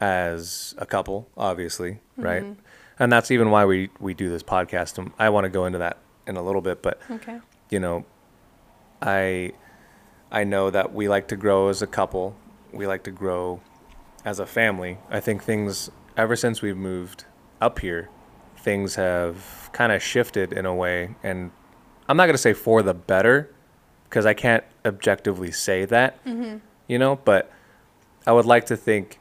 [0.00, 2.42] as a couple, obviously, right?
[2.42, 2.56] Mhm.
[2.98, 4.98] And that's even why we we do this podcast.
[4.98, 7.40] And I want to go into that in a little bit, but Okay.
[7.70, 8.04] you know,
[9.02, 9.52] I
[10.32, 12.36] I know that we like to grow as a couple.
[12.72, 13.60] We like to grow
[14.24, 14.98] as a family.
[15.10, 17.24] I think things ever since we've moved
[17.60, 18.08] up here,
[18.56, 21.50] things have kind of shifted in a way and
[22.08, 23.50] I'm not going to say for the better
[24.10, 26.58] because I can't objectively say that, Mm-hmm.
[26.88, 27.50] you know, but
[28.26, 29.20] I would like to think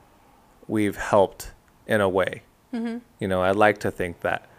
[0.68, 1.52] we've helped
[1.88, 2.42] in a way.
[2.74, 2.98] Mm-hmm.
[3.20, 4.50] You know, I'd like to think that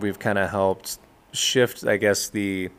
[0.00, 0.98] we've kind of helped
[1.32, 2.70] shift, I guess, the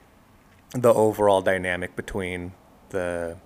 [0.73, 2.51] the overall dynamic between
[2.89, 3.37] the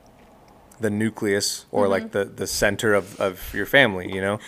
[0.80, 4.12] the nucleus or like the the center of of your family.
[4.14, 4.40] You know,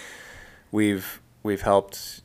[0.71, 2.21] we've we've helped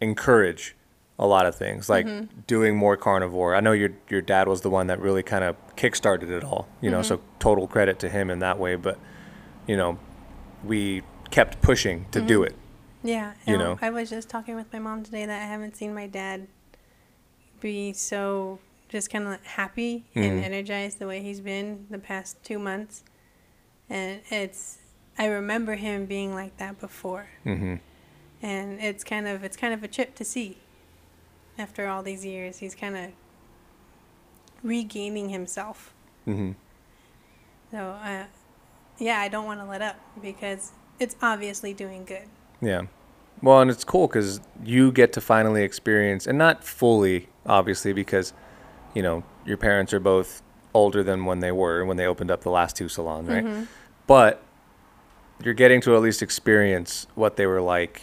[0.00, 0.74] encourage
[1.22, 2.06] a lot of things like
[2.48, 3.54] doing more carnivore.
[3.54, 6.66] I know your your dad was the one that really kind of kickstarted it all.
[6.80, 8.74] You know, so total credit to him in that way.
[8.76, 8.98] But
[9.66, 9.98] you know,
[10.64, 12.54] we kept pushing to do it.
[13.04, 13.34] Yeah.
[13.46, 13.78] You know.
[13.80, 16.48] I was just talking with my mom today that I haven't seen my dad
[17.60, 18.58] be so
[18.88, 20.44] just kind of happy and Mhm.
[20.44, 23.04] energized the way he's been the past two months.
[23.88, 24.78] And it's,
[25.18, 27.28] I remember him being like that before.
[27.44, 27.76] hmm
[28.42, 30.58] And it's kind of, it's kind of a trip to see.
[31.58, 33.10] After all these years, he's kind of
[34.62, 35.92] regaining himself.
[36.24, 36.52] hmm
[37.70, 38.24] So, uh,
[38.98, 42.28] yeah, I don't want to let up because it's obviously doing good.
[42.60, 42.82] Yeah.
[43.42, 48.32] Well, and it's cool because you get to finally experience, and not fully, obviously, because,
[48.94, 50.42] you know, your parents are both
[50.74, 53.44] older than when they were when they opened up the last two salons, right?
[53.44, 53.66] Mhm.
[54.06, 54.42] But
[55.42, 58.00] you're getting to at least experience what they were like,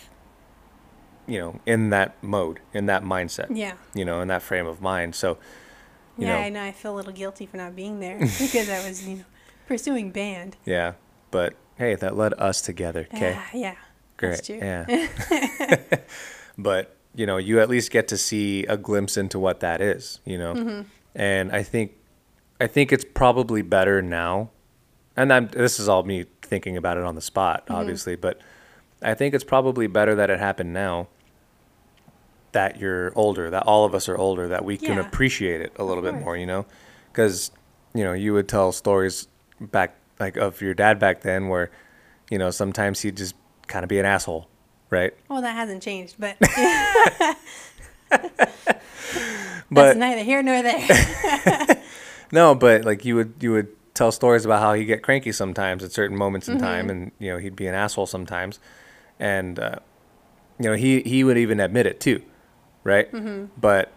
[1.29, 3.73] you know, in that mode, in that mindset, Yeah.
[3.93, 5.15] you know, in that frame of mind.
[5.15, 5.37] So,
[6.17, 6.63] you yeah, know, I know.
[6.63, 9.23] I feel a little guilty for not being there because I was, you know,
[9.67, 10.57] pursuing band.
[10.65, 10.93] yeah.
[11.31, 13.07] But hey, that led us together.
[13.13, 13.35] Okay.
[13.37, 13.75] Ah, yeah.
[14.17, 14.49] Great.
[14.49, 14.85] Yeah.
[16.57, 20.19] but you know, you at least get to see a glimpse into what that is.
[20.25, 20.81] You know, Mm-hmm.
[21.15, 21.93] and I think,
[22.61, 24.49] I think it's probably better now.
[25.17, 27.75] And I'm, this is all me thinking about it on the spot, Mm-hmm.
[27.75, 28.39] obviously, but
[29.01, 31.07] I think it's probably better that it happened now.
[32.51, 35.01] That you're older, that all of us are older, that we can Yeah.
[35.01, 36.35] appreciate it a little bit more.
[36.35, 36.65] You know,
[37.11, 37.51] because
[37.93, 39.27] you know you would tell stories
[39.61, 41.69] back like of your dad back then where
[42.31, 43.35] you know sometimes he'd just
[43.67, 44.47] kind of be an asshole
[44.89, 46.37] right Well, that hasn't changed, but
[48.09, 48.37] but
[49.71, 50.87] that's neither here nor there.
[52.31, 55.83] no but like you would you would tell stories about how he'd get cranky sometimes
[55.83, 56.63] at certain moments in Mm-hmm.
[56.65, 58.59] time and you know he'd be an asshole sometimes
[59.19, 59.75] and uh,
[60.59, 62.21] you know he he would even admit it too
[62.83, 63.45] right Mm-hmm.
[63.59, 63.91] but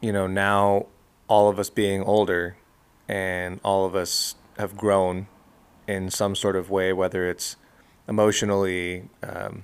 [0.00, 0.86] you know now
[1.28, 2.56] all of us being older
[3.08, 5.26] and all of us have grown
[5.86, 7.56] in some sort of way whether it's
[8.08, 9.62] emotionally um,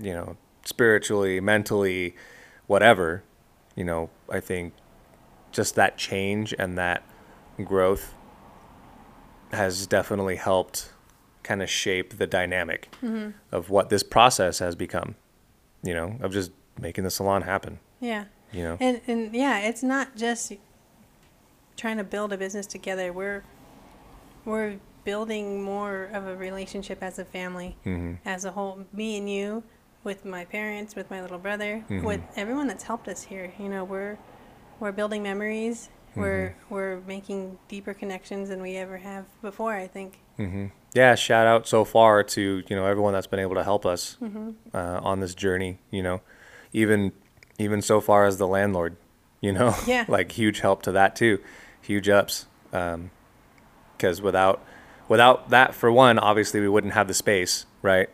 [0.00, 2.14] you know spiritually mentally
[2.66, 3.22] whatever
[3.76, 4.72] you know i think
[5.52, 7.02] just that change and that
[7.64, 8.14] growth
[9.52, 10.92] has definitely helped
[11.42, 13.30] kind of shape the dynamic Mm-hmm.
[13.50, 15.14] of what this process has become
[15.82, 18.24] you know of just making the salon happen yeah.
[18.52, 20.52] you know And, and yeah, it's not just
[21.76, 23.12] trying to build a business together.
[23.12, 23.42] We're,
[24.44, 27.76] we're building more of a relationship as a family.
[27.84, 29.62] hmm as a whole, me and you,
[30.04, 32.04] with my parents, with my little brother, Mhm.
[32.04, 33.52] with everyone that's helped us here.
[33.58, 34.18] You know, we're
[34.78, 35.88] we're building memories.
[36.16, 39.74] We're we're making deeper connections than we ever have before.
[39.74, 40.18] I think.
[40.94, 44.16] yeah, shout out so far to you know everyone that's been able to help us
[44.74, 45.78] uh, on this journey.
[45.90, 46.20] You know,
[46.72, 47.12] even
[47.58, 48.96] even so far as the landlord.
[49.40, 50.04] You know, Yeah.
[50.08, 51.40] like huge help to that too,
[51.80, 52.46] huge ups.
[52.72, 53.10] Um,
[53.96, 54.64] because without
[55.08, 58.08] without that, for one, obviously we wouldn't have the space, right?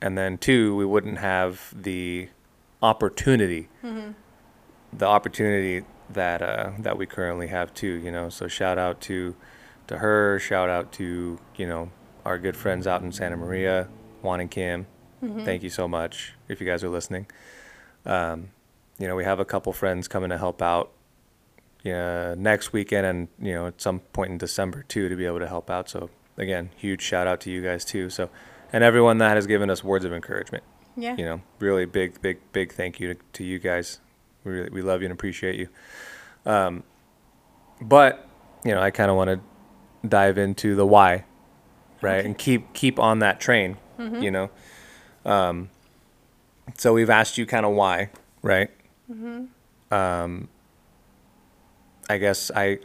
[0.00, 2.28] And then two, we wouldn't have the
[2.82, 4.12] opportunity, mm-hmm.
[4.92, 7.94] the opportunity that uh, that we currently have too.
[7.94, 9.34] You know, so shout out to
[9.88, 10.38] to her.
[10.38, 11.90] Shout out to you know
[12.24, 13.88] our good friends out in Santa Maria,
[14.22, 14.86] Juan and Kim.
[15.22, 15.44] Mm-hmm.
[15.44, 17.26] Thank you so much if you guys are listening.
[18.04, 18.48] Um,
[18.98, 20.90] you know, we have a couple friends coming to help out
[21.84, 25.40] yeah, next weekend and you know at some point in December too to be able
[25.40, 25.88] to help out.
[25.88, 28.08] So again, huge shout out to you guys too.
[28.10, 28.30] So
[28.72, 30.62] and everyone that has given us words of encouragement.
[30.96, 31.16] Yeah.
[31.16, 33.98] You know, really big, big, big thank you to, to you guys.
[34.44, 35.68] We really, we love you and appreciate you.
[36.46, 36.82] Um,
[37.80, 38.28] but
[38.64, 41.24] you know, I kind of want to dive into the why,
[42.00, 42.26] right, Okay.
[42.26, 43.76] and keep keep on that train.
[43.98, 44.50] You know,
[45.24, 45.70] um,
[46.82, 48.10] so we've asked you kind of why,
[48.42, 48.68] right?
[49.92, 50.48] Um,
[52.10, 52.78] I guess I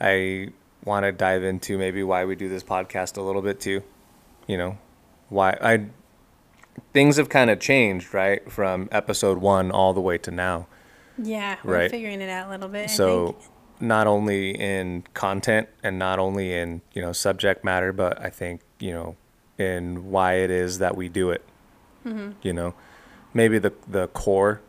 [0.00, 0.48] I
[0.84, 3.82] want to dive into maybe why we do this podcast a little bit too.
[4.48, 4.78] You know,
[5.28, 5.86] why I
[6.92, 10.66] things have kind of changed, right, from episode one all the way to now.
[11.16, 11.90] Yeah, we're Right.
[11.92, 12.84] figuring it out a little bit.
[12.84, 13.38] I So think.
[13.80, 18.62] not only in content and not only in you know subject matter, but I think
[18.80, 19.16] you know
[19.58, 21.42] in why it is that we do it.
[22.04, 22.32] Mm-hmm.
[22.42, 22.74] You know,
[23.34, 24.60] maybe the the core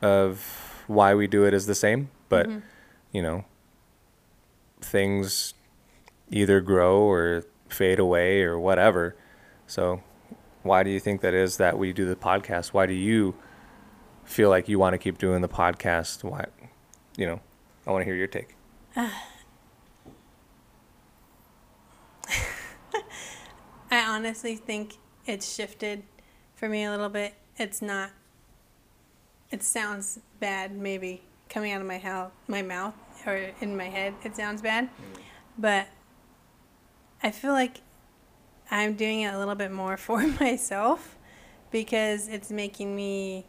[0.00, 2.58] of why we do it is the same, but Mm-hmm.
[3.12, 3.44] you know
[4.80, 5.54] things
[6.30, 9.14] either grow or fade away or whatever.
[9.66, 10.02] So
[10.62, 12.68] why do you think that is that we do the podcast?
[12.68, 13.34] Why do you
[14.24, 16.24] feel like you want to keep doing the podcast?
[16.24, 16.46] Why,
[17.16, 17.40] you know,
[17.86, 18.56] I want to hear your take.
[18.96, 19.10] I
[23.90, 26.02] honestly think it's shifted
[26.54, 27.34] for me a little bit.
[27.62, 28.10] It's not.
[29.52, 32.94] It sounds bad, maybe coming out of my my mouth,
[33.24, 34.14] or in my head.
[34.24, 35.20] It sounds bad, mm.
[35.56, 35.86] but
[37.22, 37.82] I feel like
[38.68, 41.16] I'm doing it a little bit more for myself
[41.70, 43.46] because it's making me,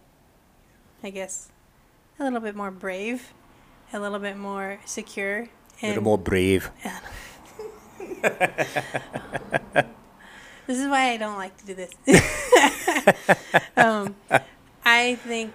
[1.03, 1.49] I guess,
[2.19, 3.33] a little bit more brave,
[3.93, 5.49] a little bit more secure,
[5.81, 6.69] a little more brave.
[10.67, 11.91] This is why I don't like to do this.
[13.77, 14.15] um,
[14.85, 15.53] I think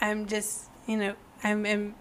[0.00, 1.94] I'm just, you know, I'm, I'm.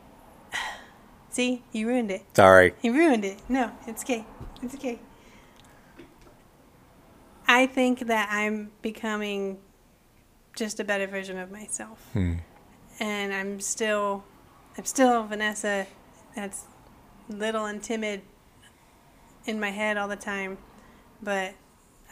[1.30, 2.24] See, you ruined it.
[2.36, 2.74] Sorry.
[2.82, 3.40] You ruined it.
[3.48, 4.26] No, it's okay.
[4.62, 5.00] It's okay.
[7.48, 9.58] I think that I'm becoming
[10.56, 12.34] just a better version of myself, Hmm.
[13.00, 14.24] and I'm still,
[14.78, 15.88] I'm still Vanessa.
[16.36, 16.66] That's
[17.28, 18.22] little and timid
[19.46, 20.58] in my head all the time,
[21.24, 21.54] but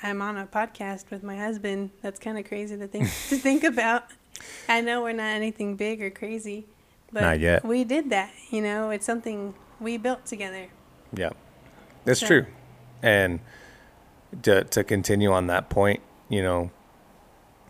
[0.03, 1.91] I'm on a podcast with my husband.
[2.01, 4.03] That's kind of crazy to think to think about.
[4.69, 6.67] I know we're not anything big or crazy,
[7.11, 7.65] but Not yet.
[7.65, 8.31] we did that.
[8.51, 10.67] You know, it's something we built together.
[11.13, 11.31] Yeah,
[12.05, 12.45] that's So- true.
[13.01, 13.39] And
[14.43, 16.71] to to continue on that point, you know,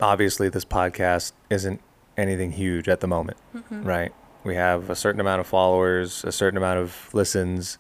[0.02, 1.82] obviously this podcast isn't
[2.18, 3.38] anything huge at the moment,
[3.70, 4.12] right?
[4.44, 7.78] We have a certain amount of followers, a certain amount of listens,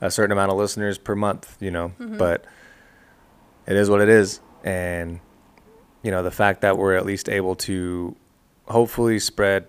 [0.00, 2.16] a certain amount of listeners per month, you know, mm-hmm.
[2.16, 2.44] but
[3.68, 4.40] it is what it is.
[4.64, 5.20] And,
[6.02, 8.16] you know, the fact that we're at least able to
[8.66, 9.66] hopefully spread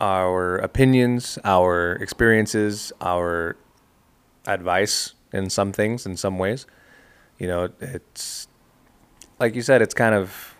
[0.00, 3.56] our opinions, our experiences, our
[4.46, 6.66] advice in some things, in some ways.
[7.38, 8.46] You know, it's
[9.40, 10.54] like you said, it's kind of,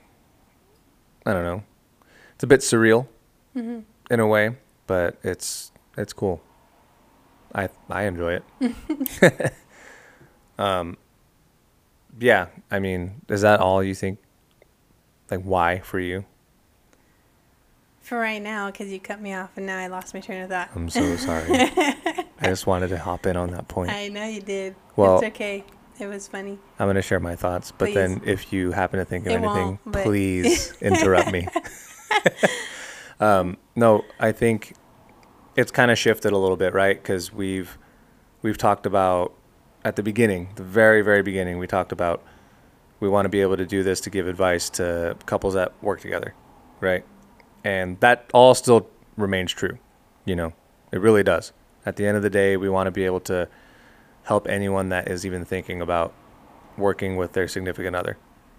[1.27, 1.63] I don't know,
[2.35, 3.09] it's a bit surreal
[4.11, 6.41] in a way, but it's it's cool.
[7.55, 8.73] I I enjoy it.
[10.59, 10.97] um,
[12.19, 14.19] yeah, I mean, is that all you think?
[15.31, 16.25] Like, why for you?
[18.01, 20.51] For right now, because you cut me off and now I lost my train of
[20.51, 20.71] thought.
[20.75, 21.47] I'm so sorry.
[21.51, 23.91] I just wanted to hop in on that point.
[23.91, 24.75] I know you did.
[24.97, 25.65] Well- it's okay.
[26.01, 26.59] It was funny.
[26.79, 27.95] I'm going to share my thoughts, but Please.
[27.95, 31.47] then if you happen to think of It anything, but- please interrupt me.
[33.21, 34.75] um, no, I think
[35.55, 37.01] it's kind of shifted a little bit, right?
[37.01, 37.79] Because we've
[38.41, 39.33] we've talked about
[39.85, 42.23] at the beginning, the very very beginning, we talked about
[43.01, 46.01] we want to be able to do this to give advice to couples that work
[46.01, 46.35] together,
[46.81, 47.05] right?
[47.65, 49.79] And that all still remains true,
[50.25, 50.53] you know.
[50.93, 51.53] It really does.
[51.85, 53.49] At the end of the day, we want to be able to
[54.25, 56.15] help anyone that is even thinking about
[56.77, 58.19] working with their significant other,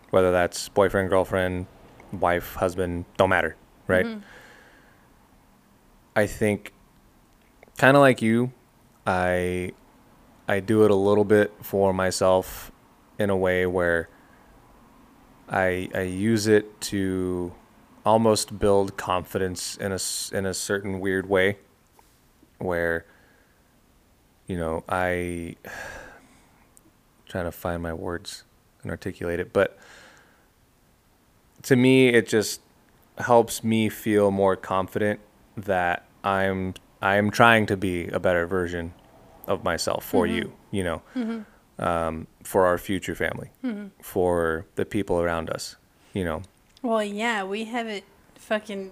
[0.10, 1.68] whether that's boyfriend, girlfriend,
[2.12, 3.56] wife, husband, don't matter,
[3.88, 4.06] right?
[4.06, 4.20] Mm-hmm.
[6.16, 6.74] I think
[7.78, 8.52] kind of like you,
[9.08, 9.72] I
[10.48, 12.72] I do it a little bit for myself
[13.18, 14.10] in a way where
[15.50, 17.54] I I use it to
[18.06, 20.00] almost build confidence in a
[20.36, 21.58] in a certain weird way
[22.58, 23.06] where
[24.48, 25.56] you know I
[27.26, 28.44] trying to find my words
[28.82, 29.78] and articulate it but
[31.64, 32.62] to me it just
[33.18, 35.20] helps me feel more confident
[35.56, 38.94] that I'm I'm trying to be a better version
[39.48, 41.02] of myself for you, you know,
[41.80, 43.50] um, for our future family,
[44.02, 45.76] for the people around us,
[46.14, 46.42] you know.
[46.82, 48.04] Well, yeah, we have it
[48.36, 48.92] fucking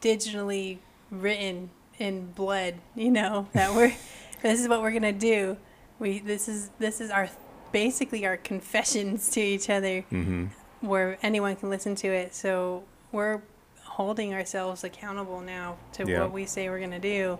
[0.00, 0.78] digitally
[1.10, 3.94] written in blood, you know, that we're
[4.42, 5.56] this is what we're going to do.
[5.98, 7.28] We this is this is our
[7.72, 10.46] basically our confessions to each other Mm-hmm.
[10.86, 12.34] where anyone can listen to it.
[12.34, 13.42] So, we're
[13.82, 16.20] holding ourselves accountable now to Yeah.
[16.20, 17.38] what we say we're going to do.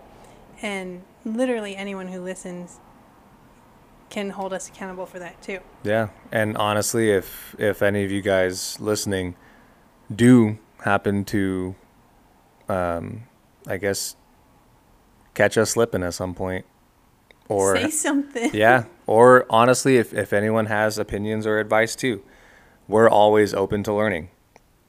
[0.61, 2.79] And literally anyone who listens
[4.09, 5.59] can hold us accountable for that too.
[5.83, 9.35] Yeah, and honestly, if if any of you guys listening
[10.13, 11.75] do happen to,
[12.67, 13.23] um,
[13.67, 14.15] I guess,
[15.33, 16.65] catch us slipping at some point,
[17.47, 18.51] or say something.
[18.53, 22.23] yeah, or honestly, if if anyone has opinions or advice too,
[22.87, 24.29] we're always open to learning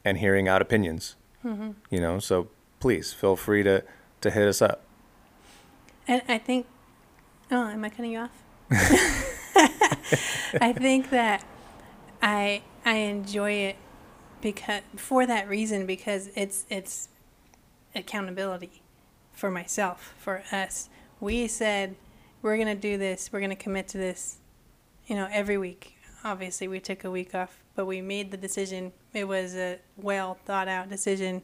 [0.05, 1.17] and hearing out opinions.
[1.43, 2.49] You know, so
[2.81, 3.83] please feel free to
[4.21, 4.83] to hit us up.
[6.09, 6.67] And I think,
[7.51, 8.43] oh, am I cutting you off?
[10.61, 11.45] I think that
[12.23, 13.77] I I enjoy it
[14.41, 17.09] because for that reason because it's it's
[17.95, 18.83] accountability
[19.33, 20.89] for myself for us.
[21.21, 21.97] We said
[22.43, 23.31] we're gonna do this.
[23.33, 24.39] We're gonna commit to this.
[25.07, 25.97] You know, every week.
[26.23, 28.93] Obviously, we took a week off, but we made the decision.
[29.15, 31.43] It was a well thought out decision,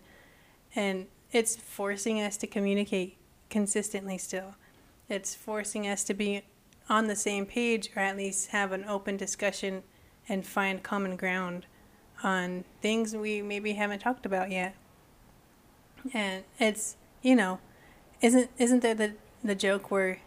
[0.74, 3.16] and it's forcing us to communicate
[3.50, 4.54] consistently still.
[5.08, 6.42] It's forcing us to be
[6.88, 9.82] on the same page or at least have an open discussion
[10.28, 11.66] and find common ground
[12.22, 14.74] on things we maybe haven't talked about yet.
[16.12, 17.60] And it's, you know,
[18.20, 20.20] isn't isn't there the the joke where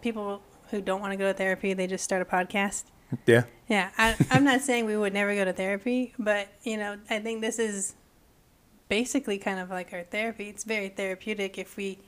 [0.00, 2.84] people who don't want to go to therapy, they just start a podcast?
[3.26, 6.96] Yeah, Yeah, I, I'm not saying we would never go to therapy, but you know,
[7.10, 7.94] I think this is
[8.88, 10.48] basically kind of like our therapy.
[10.48, 11.58] It's very therapeutic.
[11.58, 11.98] If we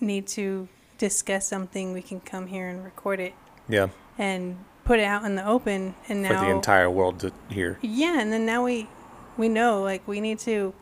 [0.00, 3.34] need to discuss something, we can come here and record it
[3.68, 5.94] yeah, and put it out in the open.
[6.08, 7.78] And now for the entire world to hear.
[7.82, 8.88] yeah, and then now we
[9.36, 10.74] we know like we need to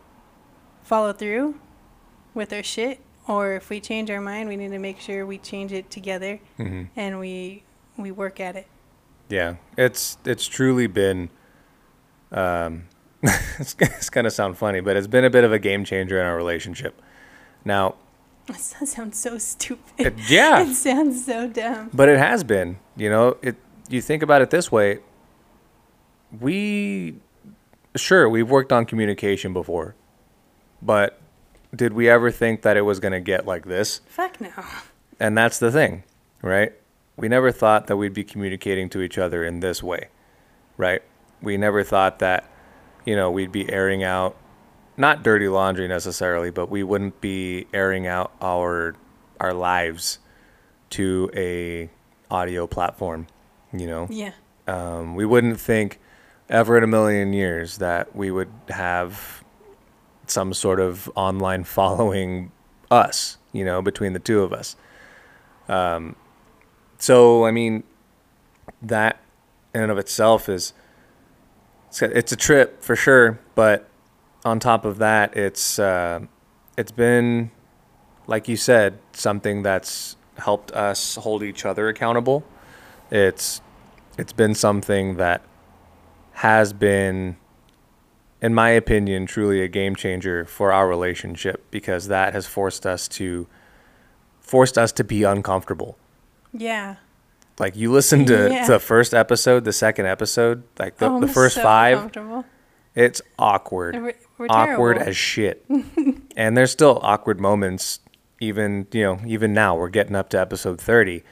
[0.82, 1.56] follow through
[2.34, 5.38] with our shit, or if we change our mind, we need to make sure we
[5.38, 7.62] change it together hmm and we
[7.96, 8.66] we work at it.
[9.28, 11.30] Yeah, it's it's truly been.
[12.32, 12.84] Um,
[13.22, 16.26] it's, it's gonna sound funny, but it's been a bit of a game changer in
[16.26, 17.00] our relationship.
[17.64, 17.96] Now,
[18.78, 19.82] That sounds so stupid.
[19.98, 21.90] it, yeah, It sounds so dumb.
[21.92, 22.78] but it has been.
[22.96, 23.56] You know, it.
[23.88, 24.98] You think about it this way.
[26.40, 27.16] We,
[27.94, 29.94] sure, we've worked on communication before,
[30.82, 31.20] but
[31.74, 34.00] did we ever think that it was gonna get like this?
[34.08, 34.50] Fuck no.
[35.20, 36.02] And that's the thing,
[36.42, 36.72] right?
[37.16, 40.08] We never thought that we'd be communicating to each other in this way,
[40.76, 41.00] right?
[41.40, 42.50] We never thought that,
[43.06, 44.36] you know, we'd be airing out
[44.96, 48.94] not dirty laundry necessarily, but we wouldn't be airing out our
[49.40, 50.18] our lives
[50.90, 51.90] to a
[52.30, 53.26] audio platform,
[53.72, 54.06] you know.
[54.10, 54.32] Yeah.
[54.66, 56.00] Um, we wouldn't think
[56.48, 59.44] ever in a million years that we would have
[60.26, 62.50] some sort of online following
[62.90, 64.76] us, you know, between the two of us.
[65.68, 66.16] Um,
[66.98, 67.82] so, I mean,
[68.80, 69.20] that
[69.74, 70.72] in and of itself is
[71.88, 73.88] it's a, it's a trip for sure, but
[74.46, 76.20] on top of that, it's uh,
[76.78, 77.50] it's been
[78.26, 82.44] like you said, something that's helped us hold each other accountable.
[83.10, 83.60] It's
[84.18, 85.42] it's been something that
[86.32, 87.36] has been
[88.42, 93.08] in my opinion truly a game changer for our relationship because that has forced us
[93.08, 93.46] to
[94.40, 95.96] forced us to be uncomfortable
[96.52, 96.96] Yeah.
[97.58, 98.66] like you listen to Yeah.
[98.66, 102.44] the first episode the second episode like the, Oh, the first so five uncomfortable.
[102.96, 103.94] It's awkward.
[103.94, 105.64] We're, we're awkward as shit.
[106.38, 108.00] And there's still awkward moments
[108.40, 109.74] even you know even now.
[109.74, 111.22] We're getting up to episode 30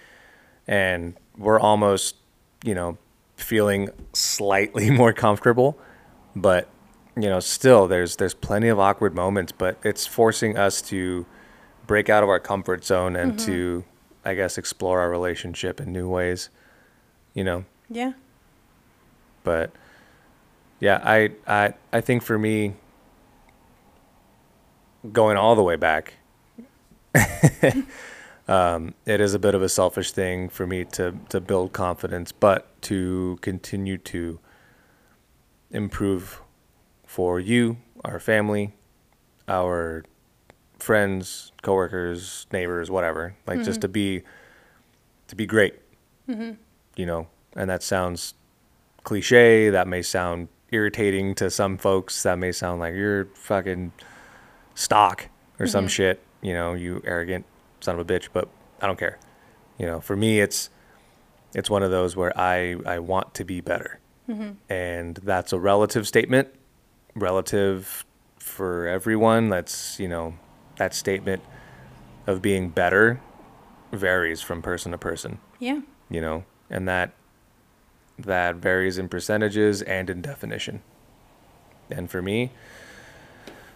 [0.66, 2.16] and we're almost
[2.64, 2.96] you know
[3.36, 5.78] feeling slightly more comfortable.
[6.34, 6.70] But
[7.16, 11.26] you know still there's there's plenty of awkward moments but it's forcing us to
[11.86, 14.28] break out of our comfort zone and to mm-hmm.
[14.28, 16.50] i guess explore our relationship in new ways
[17.34, 17.64] you know?
[17.90, 18.12] Yeah.
[19.42, 19.72] but
[20.84, 22.74] yeah i i i think for me
[25.12, 26.14] going all the way back
[28.48, 32.32] um, it is a bit of a selfish thing for me to to build confidence
[32.32, 34.38] but to continue to
[35.70, 36.40] improve
[37.14, 38.74] for you, our family,
[39.48, 40.04] our
[40.78, 43.36] friends, coworkers, neighbors, whatever.
[43.46, 44.22] Like just to be
[45.28, 45.74] to be great.
[46.96, 48.34] You know, and that sounds
[49.02, 53.92] cliche, that may sound irritating to some folks, that may sound like you're fucking
[54.74, 55.88] stock or some mm-hmm.
[55.88, 57.46] shit, you know, you arrogant
[57.80, 58.48] son of a bitch, but
[58.80, 59.18] I don't care.
[59.78, 60.70] You know, for me it's
[61.54, 64.00] it's one of those where I I want to be better.
[64.28, 64.52] Mm-hmm.
[64.72, 66.48] And that's a relative statement,
[67.14, 68.04] relative
[68.38, 69.50] for everyone.
[69.50, 70.34] That's, you know,
[70.76, 71.42] that statement
[72.26, 73.20] of being better
[73.92, 75.80] varies from person to person, Yeah.
[76.08, 77.12] you know, and that
[78.18, 80.82] that varies in percentages and in definition.
[81.90, 82.50] And for me,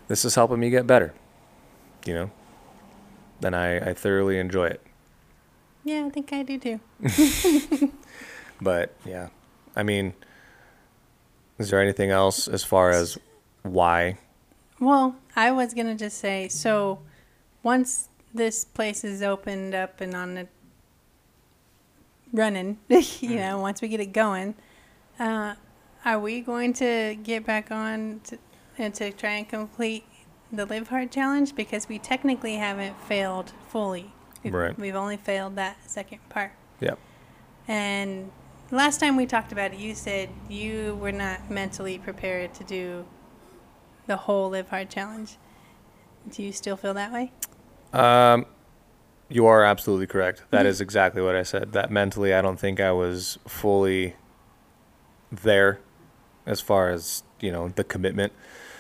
[0.08, 1.12] this is helping me get better,
[2.06, 2.30] you know,
[3.42, 4.82] and I, I thoroughly enjoy it.
[5.84, 6.80] Yeah, I think I do too.
[8.60, 9.28] But yeah,
[9.76, 10.14] I mean,
[11.58, 13.18] is there anything else as far as
[13.62, 14.18] why?
[14.80, 17.00] Well, I was gonna just say so.
[17.62, 20.48] Once this place is opened up and on the
[22.32, 24.54] running, you know, once we get it going,
[25.18, 25.54] uh,
[26.04, 28.38] are we going to get back on to,
[28.76, 30.04] and to try and complete
[30.52, 31.54] the Live Hard challenge?
[31.54, 34.12] Because we technically haven't failed fully.
[34.42, 34.78] We've, Right.
[34.78, 36.52] We've only failed that second part.
[36.80, 36.98] Yep.
[37.66, 38.30] And
[38.70, 43.04] last time we talked about it, you said you were not mentally prepared to do
[44.06, 45.36] the whole Live Hard challenge.
[46.30, 47.32] Do you still feel that way?
[47.92, 48.46] Um,
[49.28, 50.42] you are absolutely correct.
[50.50, 50.68] That mm-hmm.
[50.68, 51.72] is exactly what I said.
[51.72, 54.16] That mentally, I don't think I was fully
[55.30, 55.80] there
[56.46, 58.32] as far as, you know, the commitment.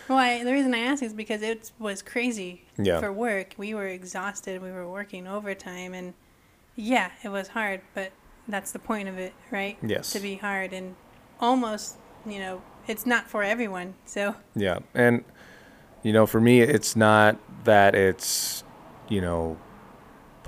[0.08, 2.98] Well, I, the reason I ask is because it was crazy Yeah.
[2.98, 3.54] for work.
[3.58, 4.62] We were exhausted.
[4.62, 6.14] We were working overtime, and
[6.76, 7.82] yeah, it was hard.
[7.94, 8.12] But
[8.48, 9.76] that's the point of it, right?
[9.82, 10.12] Yes.
[10.12, 10.96] To be hard and
[11.40, 13.94] almost, you know, it's not for everyone.
[14.06, 14.78] So Yeah.
[14.94, 15.24] And,
[16.02, 18.64] you know, for me, it's not that it's,
[19.10, 19.58] you know,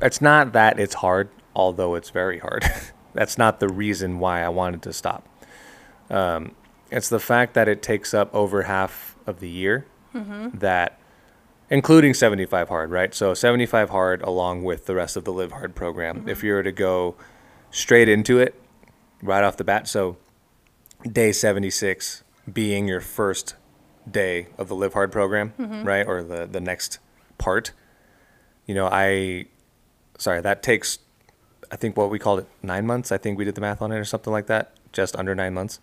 [0.02, 2.64] it's not that it's hard, although it's very hard.
[3.14, 5.28] That's not the reason why I wanted to stop.
[6.08, 6.54] Um,
[6.90, 10.58] it's the fact that it takes up over half of the year mm-hmm.
[10.58, 10.98] that,
[11.68, 13.14] including 75 hard, right?
[13.14, 16.28] So 75 hard along with the rest of the live hard program.
[16.28, 16.46] If mm-hmm.
[16.46, 17.16] you were to go
[17.70, 18.60] straight into it
[19.22, 20.16] right off the bat, so
[21.10, 23.54] day 76 being your first
[24.10, 25.84] day of the live hard program mm-hmm.
[25.84, 26.98] right or the the next
[27.38, 27.72] part
[28.66, 29.44] you know i
[30.20, 30.98] sorry that takes
[31.72, 33.10] i think what we called it nine months.
[33.10, 34.74] I think we did the math on it or something like that.
[34.92, 35.80] Just under nine months.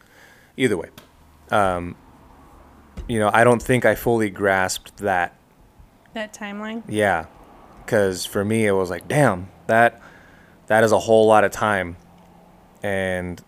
[0.56, 0.90] Either way
[1.52, 1.96] um
[3.08, 5.34] you know i don't think i fully grasped that.
[6.14, 6.84] That timeline.
[6.88, 7.26] yeah,
[7.86, 10.02] because for me it was like, damn, that
[10.68, 11.96] that is a whole lot of time,
[12.84, 13.42] and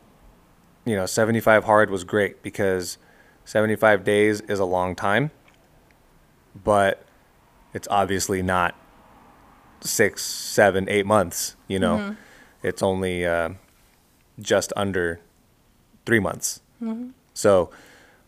[0.85, 2.97] you know, seventy five hard was great because
[3.43, 5.31] seventy five days is a long time,
[6.63, 7.03] but
[7.73, 8.75] it's obviously not
[9.81, 11.55] six, seven, eight months.
[11.67, 12.15] You know,
[12.63, 13.49] it's only uh,
[14.39, 15.19] just under
[16.05, 16.61] three months.
[17.33, 17.69] So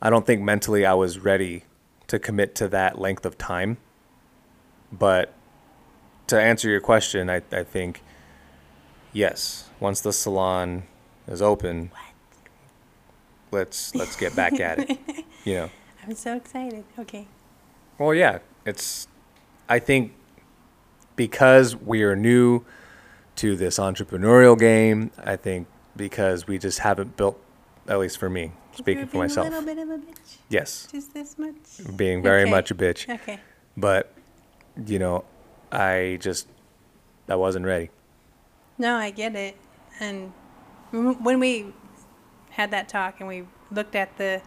[0.01, 1.63] I don't think mentally I was ready
[2.07, 3.77] to commit to that length of time.
[4.91, 5.33] But
[6.27, 8.01] to answer your question, I, I think
[9.13, 9.69] yes.
[9.79, 10.83] Once the salon
[11.27, 11.91] is open,
[13.51, 14.97] let's let's get back at it.
[15.43, 15.69] You know.
[16.03, 16.83] I'm so excited.
[16.99, 17.27] Okay.
[17.97, 19.07] Well, yeah, it's.
[19.67, 20.13] I think
[21.25, 22.63] because we are new
[23.35, 27.39] to this entrepreneurial game, I think because we just haven't built,
[27.87, 29.45] at least for me, speaking for myself.
[29.45, 30.37] A little bit of a bitch.
[30.49, 31.53] Yes, Just this much.
[31.95, 32.49] being very Okay.
[32.49, 33.39] much a bitch, Okay.
[33.77, 34.11] but
[34.87, 35.23] you know,
[35.71, 36.47] I just
[37.29, 37.91] I wasn't ready.
[38.79, 39.57] No, I get it.
[39.99, 40.33] And
[40.91, 41.71] when we
[42.49, 44.41] had that talk and we looked at the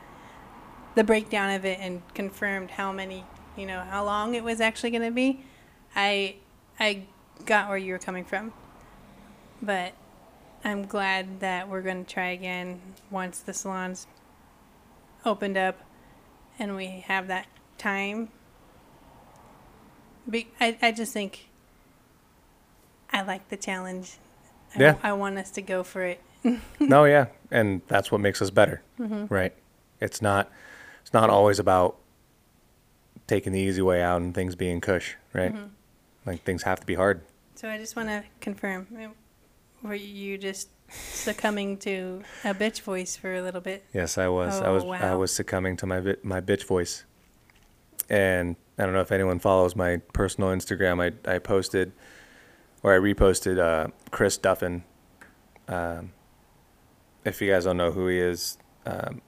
[0.97, 3.25] the breakdown of it and confirmed how many,
[3.57, 5.45] you know, how long it was actually going to be,
[5.95, 6.37] I
[6.79, 7.05] I
[7.45, 8.53] got where you were coming from.
[9.63, 9.95] But
[10.65, 14.07] I'm glad that we're going to try again once the salon's
[15.25, 15.79] opened up
[16.59, 17.47] and we have that
[17.79, 18.29] time.
[20.29, 21.49] Be- I, I just think
[23.11, 24.19] I like the challenge.
[24.75, 24.97] I, Yeah.
[25.03, 26.21] I want us to go for it.
[26.81, 29.33] no, yeah, and that's what makes us better, mm-hmm.
[29.33, 29.55] right?
[30.01, 30.51] It's not
[31.01, 31.97] it's not always about
[33.27, 35.55] taking the easy way out and things being cush, right?
[35.55, 35.67] Mm-hmm.
[36.27, 37.23] Like things have to be hard.
[37.55, 39.09] So I just want to confirm uh,
[39.83, 43.85] were you just succumbing to a bitch voice for a little bit?
[43.93, 44.61] Yes, I was.
[44.61, 45.01] I Oh, was.
[45.03, 47.05] I was succumbing to my my bitch voice.
[48.11, 51.01] And I don't know if anyone follows my personal Instagram.
[51.03, 51.93] I I posted,
[52.83, 54.83] or I reposted uh, Chris Duffin,
[55.69, 56.13] um,
[57.25, 59.23] if you guys don't know who he is, um,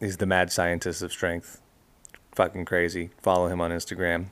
[0.00, 1.60] he's the mad scientist of strength.
[2.34, 3.10] Fucking crazy.
[3.20, 4.26] Follow him on Instagram.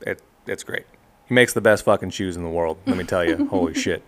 [0.00, 0.86] It it's great.
[1.26, 2.78] He makes the best fucking shoes in the world.
[2.86, 3.46] Let me tell you.
[3.50, 4.02] Holy shit.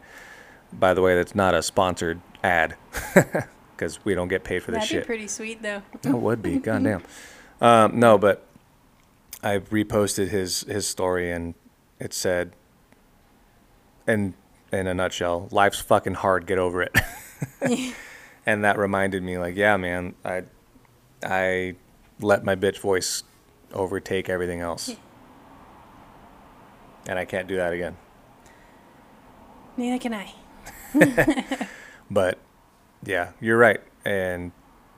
[0.72, 2.76] By the way, that's not a sponsored ad
[3.76, 5.02] because we don't get paid for this That'd shit.
[5.04, 5.82] be pretty sweet though.
[6.02, 6.58] That would be.
[6.60, 7.02] Goddamn.
[7.60, 8.46] Um, no, but
[9.42, 11.54] I reposted his his story and
[11.98, 12.52] it said,
[14.06, 14.34] in
[14.72, 16.46] in a nutshell, life's fucking hard.
[16.46, 16.94] Get over it.
[18.44, 20.42] and that reminded me, like, yeah, man, I
[21.22, 21.76] I
[22.20, 23.22] let my bitch voice
[23.72, 24.94] overtake everything else,
[27.08, 27.96] and I can't do that again.
[29.76, 30.34] Neither can I.
[32.10, 32.38] But
[33.04, 33.80] yeah, you're right.
[34.04, 34.52] And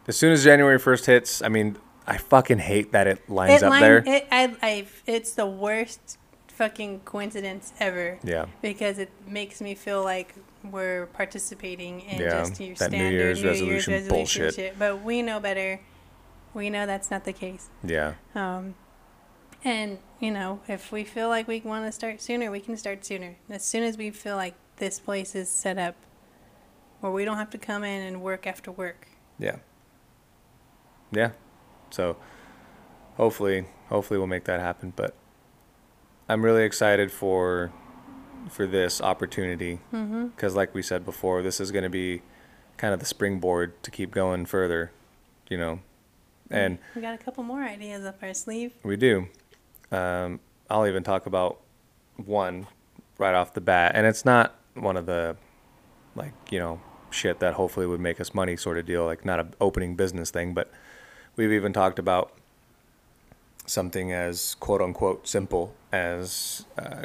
[0.07, 3.65] as soon as January first hits, I mean, I fucking hate that it lines it
[3.65, 4.03] up line- there.
[4.07, 8.19] It, I, I, it's the worst fucking coincidence ever.
[8.23, 8.45] yeah.
[8.61, 10.35] Because it makes me feel like
[10.71, 14.09] we're participating in Yeah, just your that New standard Year's New resolution Year's resolution
[14.43, 14.55] bullshit.
[14.55, 14.79] shit.
[14.79, 15.81] But we know better.
[16.53, 17.71] We know that's not the case.
[17.83, 18.15] Yeah.
[18.35, 18.75] Um,
[19.65, 23.05] and you know, if we feel like we want to start sooner, we can start
[23.05, 23.37] sooner.
[23.49, 25.95] As soon as we feel like this place is set up,
[27.01, 29.07] where we don't have to come in and work after work.
[29.39, 29.57] Yeah.
[31.13, 31.31] Yeah.
[31.91, 32.17] So
[33.17, 34.93] hopefully, hopefully we'll make that happen.
[34.95, 35.15] But
[36.29, 37.73] I'm really excited for
[38.51, 40.29] for this opportunity Mm-hmm.
[40.29, 42.23] because, like we said before, this is going to be
[42.77, 44.91] kind of the springboard to keep going further.
[45.49, 45.81] You know,
[46.51, 48.73] and we got a couple more ideas up our sleeve.
[48.83, 49.29] we do.
[49.91, 51.59] Um, I'll even talk about
[52.16, 52.66] one
[53.18, 55.36] right off the bat, and it's not one of the
[56.14, 56.80] like you know
[57.11, 60.30] shit that hopefully would make us money sort of deal, like not an opening business
[60.30, 60.70] thing, but
[61.36, 62.32] we've even talked about
[63.66, 67.05] something as quote unquote simple as uh,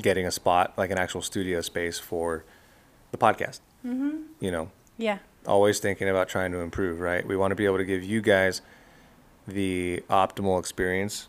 [0.00, 2.44] getting a spot, like an actual studio space for
[3.12, 3.60] the podcast.
[3.84, 4.18] Mm-hmm.
[4.40, 5.18] You know, Yeah.
[5.46, 7.26] always thinking about trying to improve, right?
[7.26, 8.62] We want to be able to give you guys
[9.46, 11.28] the optimal experience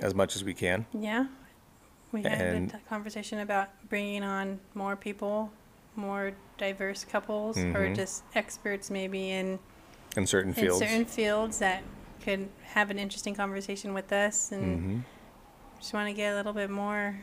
[0.00, 0.86] as much as we can.
[0.92, 1.26] Yeah.
[2.12, 5.52] We had a And- t- conversation about bringing on more people,
[5.96, 7.94] more diverse couples, or Mhm.
[7.96, 9.58] just experts maybe in,
[10.16, 10.78] in certain in fields.
[10.80, 11.82] certain fields that
[12.24, 14.98] could have an interesting conversation with us and hmm
[15.78, 17.16] just want to get a little bit more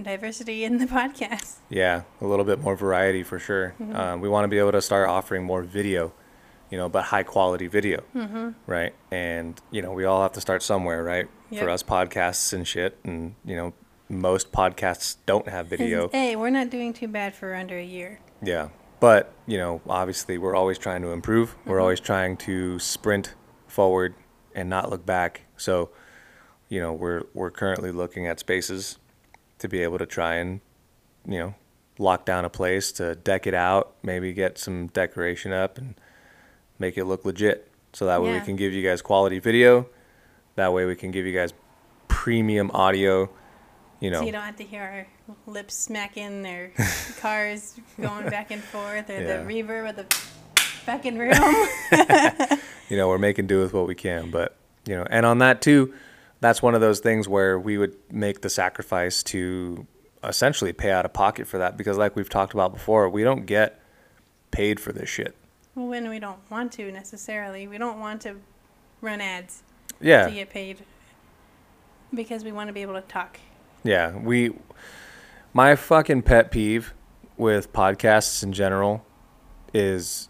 [0.00, 1.56] diversity in the podcast.
[1.68, 3.74] Yeah, a little bit more variety for sure.
[3.80, 3.94] Mhm.
[3.96, 6.12] Um, we want to be able to start offering more video,
[6.70, 8.50] you know, but high quality video, Mm-hmm.
[8.66, 8.94] right?
[9.10, 11.28] And you know, we all have to start somewhere, right?
[11.56, 13.72] For us podcasts and shit, and you know,
[14.08, 16.08] most podcasts don't have video.
[16.08, 18.20] Hey, we're not doing too bad for under a year.
[18.42, 18.68] Yeah.
[19.00, 21.54] But, you know, obviously we're always trying to improve.
[21.64, 21.82] We're Mhm.
[21.82, 23.34] always trying to sprint
[23.68, 24.14] forward
[24.54, 25.42] and not look back.
[25.56, 25.90] So,
[26.68, 28.98] you know, we're we're currently looking at spaces
[29.58, 30.60] to be able to try and,
[31.26, 31.54] you know,
[31.98, 35.94] lock down a place to deck it out, maybe get some decoration up and
[36.78, 37.70] make it look legit.
[37.92, 39.86] So that way we can give you guys quality video.
[40.58, 41.54] That way we can give you guys
[42.08, 43.30] premium audio,
[44.00, 44.18] you know.
[44.20, 44.82] So you don't have to hear
[45.28, 46.72] our lips smacking or
[47.20, 49.36] cars going back and forth or Yeah.
[49.36, 50.14] the reverb of the
[50.84, 51.32] fucking room.
[52.88, 54.32] you know, we're making do with what we can.
[54.32, 55.94] But, you know, and on that too,
[56.40, 59.86] that's one of those things where we would make the sacrifice to
[60.24, 63.46] essentially pay out of pocket for that because, like we've talked about before, we don't
[63.46, 63.80] get
[64.50, 65.36] paid for this shit.
[65.76, 68.36] well, when we don't want to necessarily, we don't want to
[69.00, 69.62] run ads
[70.00, 70.28] to Yeah.
[70.30, 70.78] get paid
[72.14, 73.38] because we want to be able to talk.
[73.84, 74.16] Yeah.
[74.16, 74.52] We,
[75.52, 76.94] my fucking pet peeve
[77.36, 79.04] with podcasts in general
[79.74, 80.28] is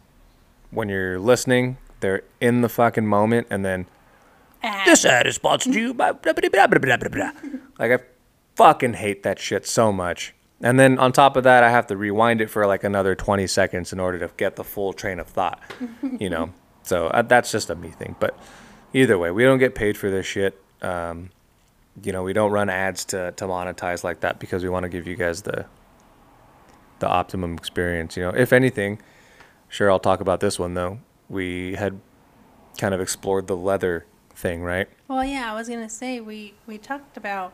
[0.70, 3.86] when you're listening, they're in the fucking moment and then
[4.60, 4.86] Ad.
[4.88, 7.30] This ad is sponsored to you by blah, blah, blah, blah, blah, blah, blah.
[7.78, 8.04] Like, I
[8.56, 10.34] fucking hate that shit so much.
[10.60, 13.46] And then on top of that, I have to rewind it for like another 20
[13.46, 15.60] seconds in order to get the full train of thought,
[16.18, 16.50] you know?
[16.82, 18.16] So uh, that's just a me thing.
[18.18, 18.36] But
[18.92, 20.60] either way, we don't get paid for this shit.
[20.82, 21.30] Um,
[22.02, 24.88] you know, we don't run ads to, to monetize like that because we want to
[24.88, 25.66] give you guys the
[27.00, 28.16] the optimum experience.
[28.16, 29.00] You know, if anything,
[29.68, 30.98] sure, I'll talk about this one though.
[31.28, 32.00] We had
[32.78, 34.88] kind of explored the leather thing, right?
[35.06, 37.52] Well, yeah, I was gonna say we we talked about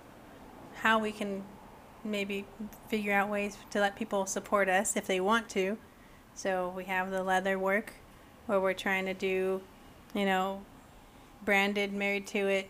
[0.77, 1.45] how we can
[2.05, 2.45] maybe
[2.89, 5.79] figure out ways to let people support us if they want to.
[6.35, 7.95] So we have the leather work,
[8.47, 9.63] where we're trying to do,
[10.15, 10.63] you know,
[11.45, 12.69] branded, married to it,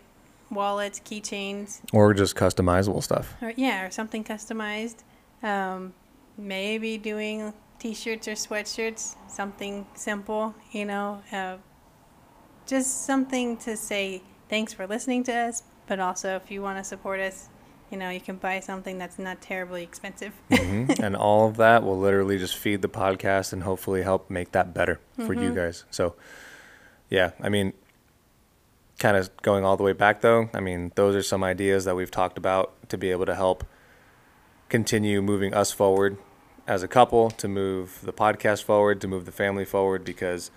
[0.49, 3.35] wallets, keychains, Or just customizable stuff.
[3.41, 4.97] or yeah, or something customized.
[5.43, 5.93] Um,
[6.37, 11.57] maybe doing t-shirts or sweatshirts, something simple, you know, uh,
[12.65, 16.83] just something to say thanks for listening to us, but also if you want to
[16.83, 17.49] support us,
[17.91, 20.33] you know, you can buy something that's not terribly expensive.
[20.51, 24.51] hmm and all of that will literally just feed the podcast and hopefully help make
[24.53, 25.85] that better for you guys.
[25.91, 26.15] So,
[27.09, 27.73] yeah, I mean,
[28.99, 31.95] kind of going all the way back though, I mean, those are some ideas that
[31.95, 33.63] we've talked about to be able to help
[34.69, 36.17] continue moving us forward
[36.67, 40.49] as a couple, to move the podcast forward, to move the family forward because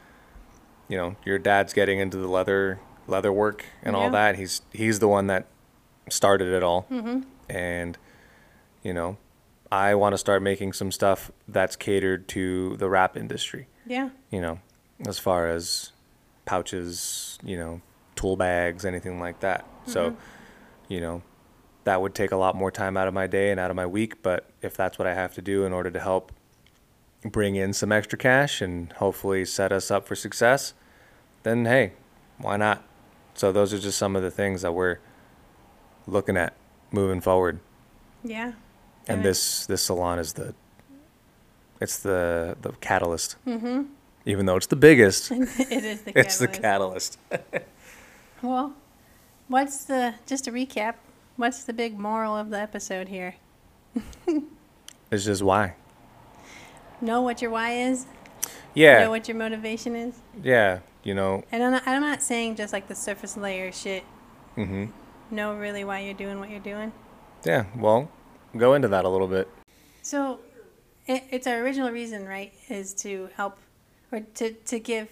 [0.88, 4.36] you know, your dad's getting into the leather leather work and all that.
[4.36, 5.46] He's he's the one that
[6.10, 6.82] started it all.
[6.82, 7.20] hmm
[7.50, 7.96] and
[8.82, 9.16] you know
[9.72, 14.10] i want to start making some stuff that's catered to the wrap industry Yeah.
[14.30, 14.58] you know
[15.06, 15.92] as far as
[16.44, 17.80] pouches you know
[18.18, 20.14] tool bags anything like that so
[20.88, 21.22] you know
[21.84, 23.86] that would take a lot more time out of my day and out of my
[23.86, 26.32] week but if that's what i have to do in order to help
[27.24, 30.74] bring in some extra cash and hopefully set us up for success
[31.44, 31.92] then hey
[32.38, 32.82] why not
[33.34, 34.98] so those are just some of the things that we're
[36.08, 36.54] looking at
[36.90, 37.60] moving forward
[38.24, 38.52] Yeah.
[39.06, 40.54] and this this salon is the
[41.80, 43.86] it's the the catalyst Mhm.
[44.26, 45.30] even though it's the biggest
[45.76, 47.18] it is the it's the catalyst.
[48.42, 48.74] Well,
[49.48, 50.94] what's the just to recap?
[51.36, 53.36] What's the big moral of the episode here?
[55.10, 55.74] it's just why
[57.00, 58.06] Know what your why is.
[58.74, 60.14] yeah Know what your motivation is.
[60.42, 64.04] yeah you know And I'm not, I'm not saying just like the surface layer shit.
[64.56, 66.92] Mm hmm Know really why you're doing what you're doing.
[67.44, 68.10] yeah well
[68.56, 69.48] go into that a little bit
[70.02, 70.40] So,
[71.06, 72.52] it, it's our original reason, right?
[72.68, 73.58] Is to help
[74.12, 75.08] or to to give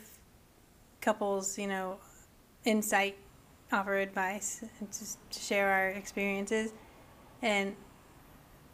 [1.00, 1.98] couples, you know,
[2.66, 3.16] insight,
[3.72, 6.72] offer advice, and just share our experiences,
[7.40, 7.74] and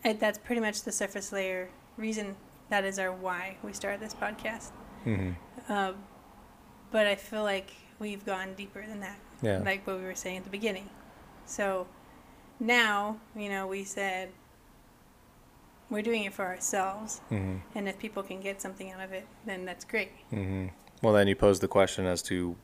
[0.04, 2.34] it, that's pretty much the surface layer reason.
[2.70, 4.70] That is our why we started this podcast.
[5.04, 5.32] hmm
[5.68, 5.94] Um,
[6.90, 9.18] but I feel like we've gone deeper than that.
[9.42, 10.88] yeah like what we were saying at the beginning.
[11.46, 11.86] So
[12.58, 14.30] now, you know, we said
[15.90, 19.26] we're doing it for ourselves, hmm and if people can get something out of it,
[19.46, 20.10] then that's great.
[20.30, 20.66] hmm
[21.02, 22.56] well then you pose the question as to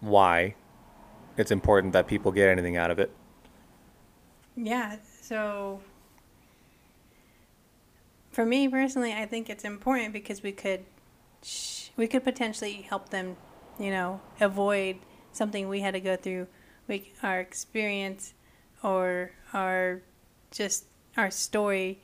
[0.00, 0.54] why
[1.40, 3.10] it's important that people get anything out of it
[4.56, 4.96] Yeah.
[5.22, 5.80] So
[8.30, 10.84] for me personally, I think it's important because we could
[11.96, 13.36] we could potentially help them,
[13.78, 14.98] you know, avoid
[15.32, 16.46] something we had to go through.
[16.88, 18.34] We our experience
[18.82, 20.02] or our
[20.50, 20.84] just
[21.16, 22.00] our story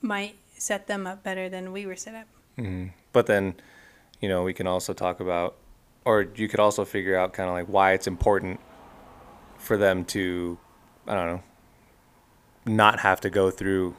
[0.00, 2.26] might set them up better than we were set up.
[2.56, 3.54] hmm But then,
[4.20, 5.56] you know, we can also talk about,
[6.06, 8.60] or you could also figure out kind of like why it's important
[9.58, 10.56] for them to,
[11.06, 11.42] I don't know,
[12.64, 13.96] not have to go through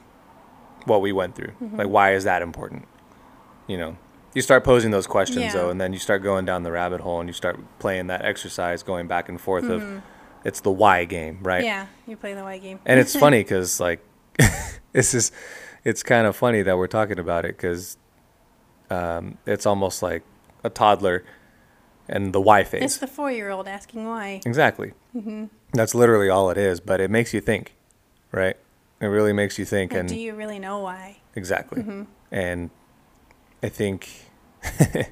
[0.86, 1.52] what we went through.
[1.60, 2.88] Like, why is that important?
[3.66, 3.96] You know,
[4.34, 5.52] you start posing those questions Yeah.
[5.52, 8.24] though, and then you start going down the rabbit hole and you start playing that
[8.24, 10.02] exercise, going back and forth of
[10.44, 11.62] it's the why game, right?
[11.62, 12.80] Yeah, you play the white game.
[12.86, 14.02] And it's funny because like
[14.92, 15.30] this is
[15.84, 17.98] it's kind of funny that we're talking about it because
[18.88, 20.22] um, it's almost like
[20.64, 21.24] a toddler
[22.08, 22.82] and the why face.
[22.82, 24.40] It's the four-year-old asking why.
[24.46, 24.92] exactly.
[25.12, 27.74] hmm That's literally all it is, but it makes you think,
[28.32, 28.56] right?
[29.00, 31.18] It really makes you think, Like, and do you really know why?
[31.36, 31.82] exactly.
[31.82, 32.02] hmm
[32.32, 32.70] And
[33.62, 34.08] I think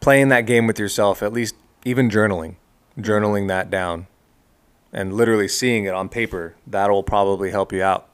[0.00, 1.54] playing that game with yourself, at least
[1.84, 2.56] even journaling,
[2.98, 4.06] journaling that down
[4.92, 8.08] and literally seeing it on paper, that'll probably help you out.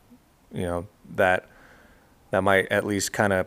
[0.52, 1.46] You know, that
[2.30, 3.46] that might at least kind of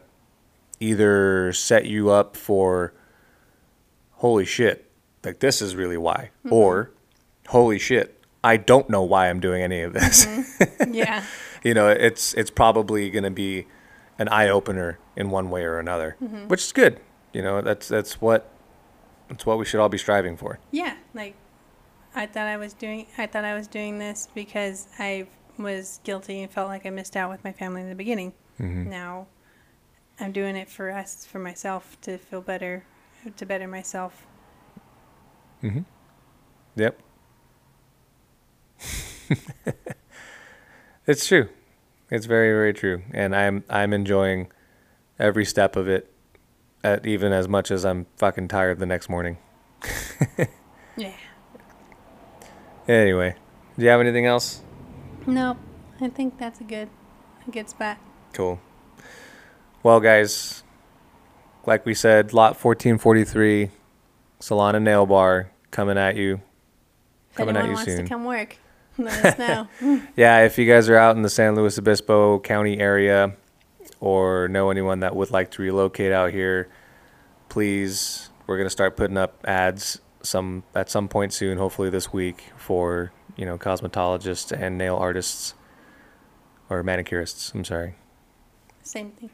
[0.79, 2.93] either set you up for
[4.15, 4.89] holy shit,
[5.23, 6.53] like this is really why, mm-hmm.
[6.53, 6.91] or
[7.47, 10.93] holy shit, I don't know why I'm doing any of this mm-hmm.
[10.93, 11.25] yeah.
[11.65, 13.65] you know, it's it's probably going to be
[14.19, 16.47] an eye opener in one way or another, mm-hmm.
[16.47, 16.99] which is good.
[17.33, 18.49] You know, that's that's what
[19.27, 20.59] that's what we should all be striving for.
[20.71, 21.35] Yeah, like
[22.13, 26.43] I thought I was doing I thought I was doing this because I was guilty
[26.43, 28.33] and felt like I missed out with my family in the beginning.
[28.59, 28.89] Mm-hmm.
[28.89, 29.25] Now
[30.19, 32.85] I'm doing it for us, for myself to feel better,
[33.29, 34.25] to better myself.
[35.63, 35.81] Mm-hmm.
[36.75, 36.99] Yep.
[41.07, 41.49] it's true.
[42.11, 44.51] It's very very true, and I'm I'm enjoying
[45.17, 46.11] every step of it,
[46.83, 49.37] at even as much as I'm fucking tired the next morning.
[50.97, 51.11] Yeah.
[52.87, 53.35] Anyway,
[53.77, 54.61] do you have anything else?
[55.25, 55.57] Nope.
[55.99, 56.89] I think that's a good
[57.47, 57.97] a good spot.
[58.33, 58.61] Cool.
[59.83, 60.63] Well, guys,
[61.67, 63.69] like we said, lot 1443,
[64.39, 66.41] Salon and Nail Bar coming at you.
[67.31, 68.03] If Coming at anyone you wants soon.
[68.03, 68.57] to come work,
[68.97, 69.67] let us know.
[70.15, 73.33] Yeah, if you guys are out in the San Luis Obispo County area
[73.99, 76.69] or know anyone that would like to relocate out here,
[77.49, 82.11] please, we're going to start putting up ads some at some point soon, hopefully this
[82.13, 85.53] week, for you know, cosmetologists and nail artists
[86.69, 87.53] or manicurists.
[87.53, 87.95] I'm sorry.
[88.81, 89.29] Same thing.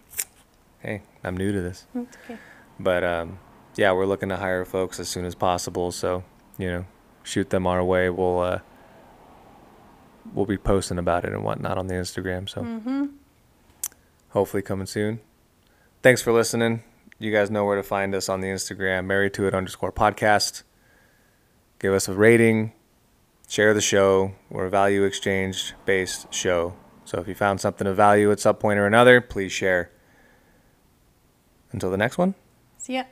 [0.82, 1.86] Hey, I'm new to this.
[1.96, 2.38] It's okay.
[2.80, 3.40] But um,
[3.76, 5.92] yeah, we're looking to hire folks as soon as possible.
[5.92, 6.24] So
[6.58, 6.86] you know,
[7.24, 8.10] shoot them our way.
[8.10, 8.60] We'll uh,
[10.34, 12.50] we'll be posting about it and whatnot on the Instagram.
[12.50, 13.06] So Mm-hmm.
[14.30, 15.20] hopefully coming soon.
[16.02, 16.84] Thanks for listening.
[17.20, 20.64] You guys know where to find us on the Instagram, married to it underscore podcast.
[21.78, 22.74] Give us a rating,
[23.48, 24.34] share the show.
[24.50, 26.74] We're a value exchange based show.
[27.06, 29.92] So if you found something of value at some point or another, please share.
[31.72, 32.34] Until the next one.
[32.78, 33.04] See ya.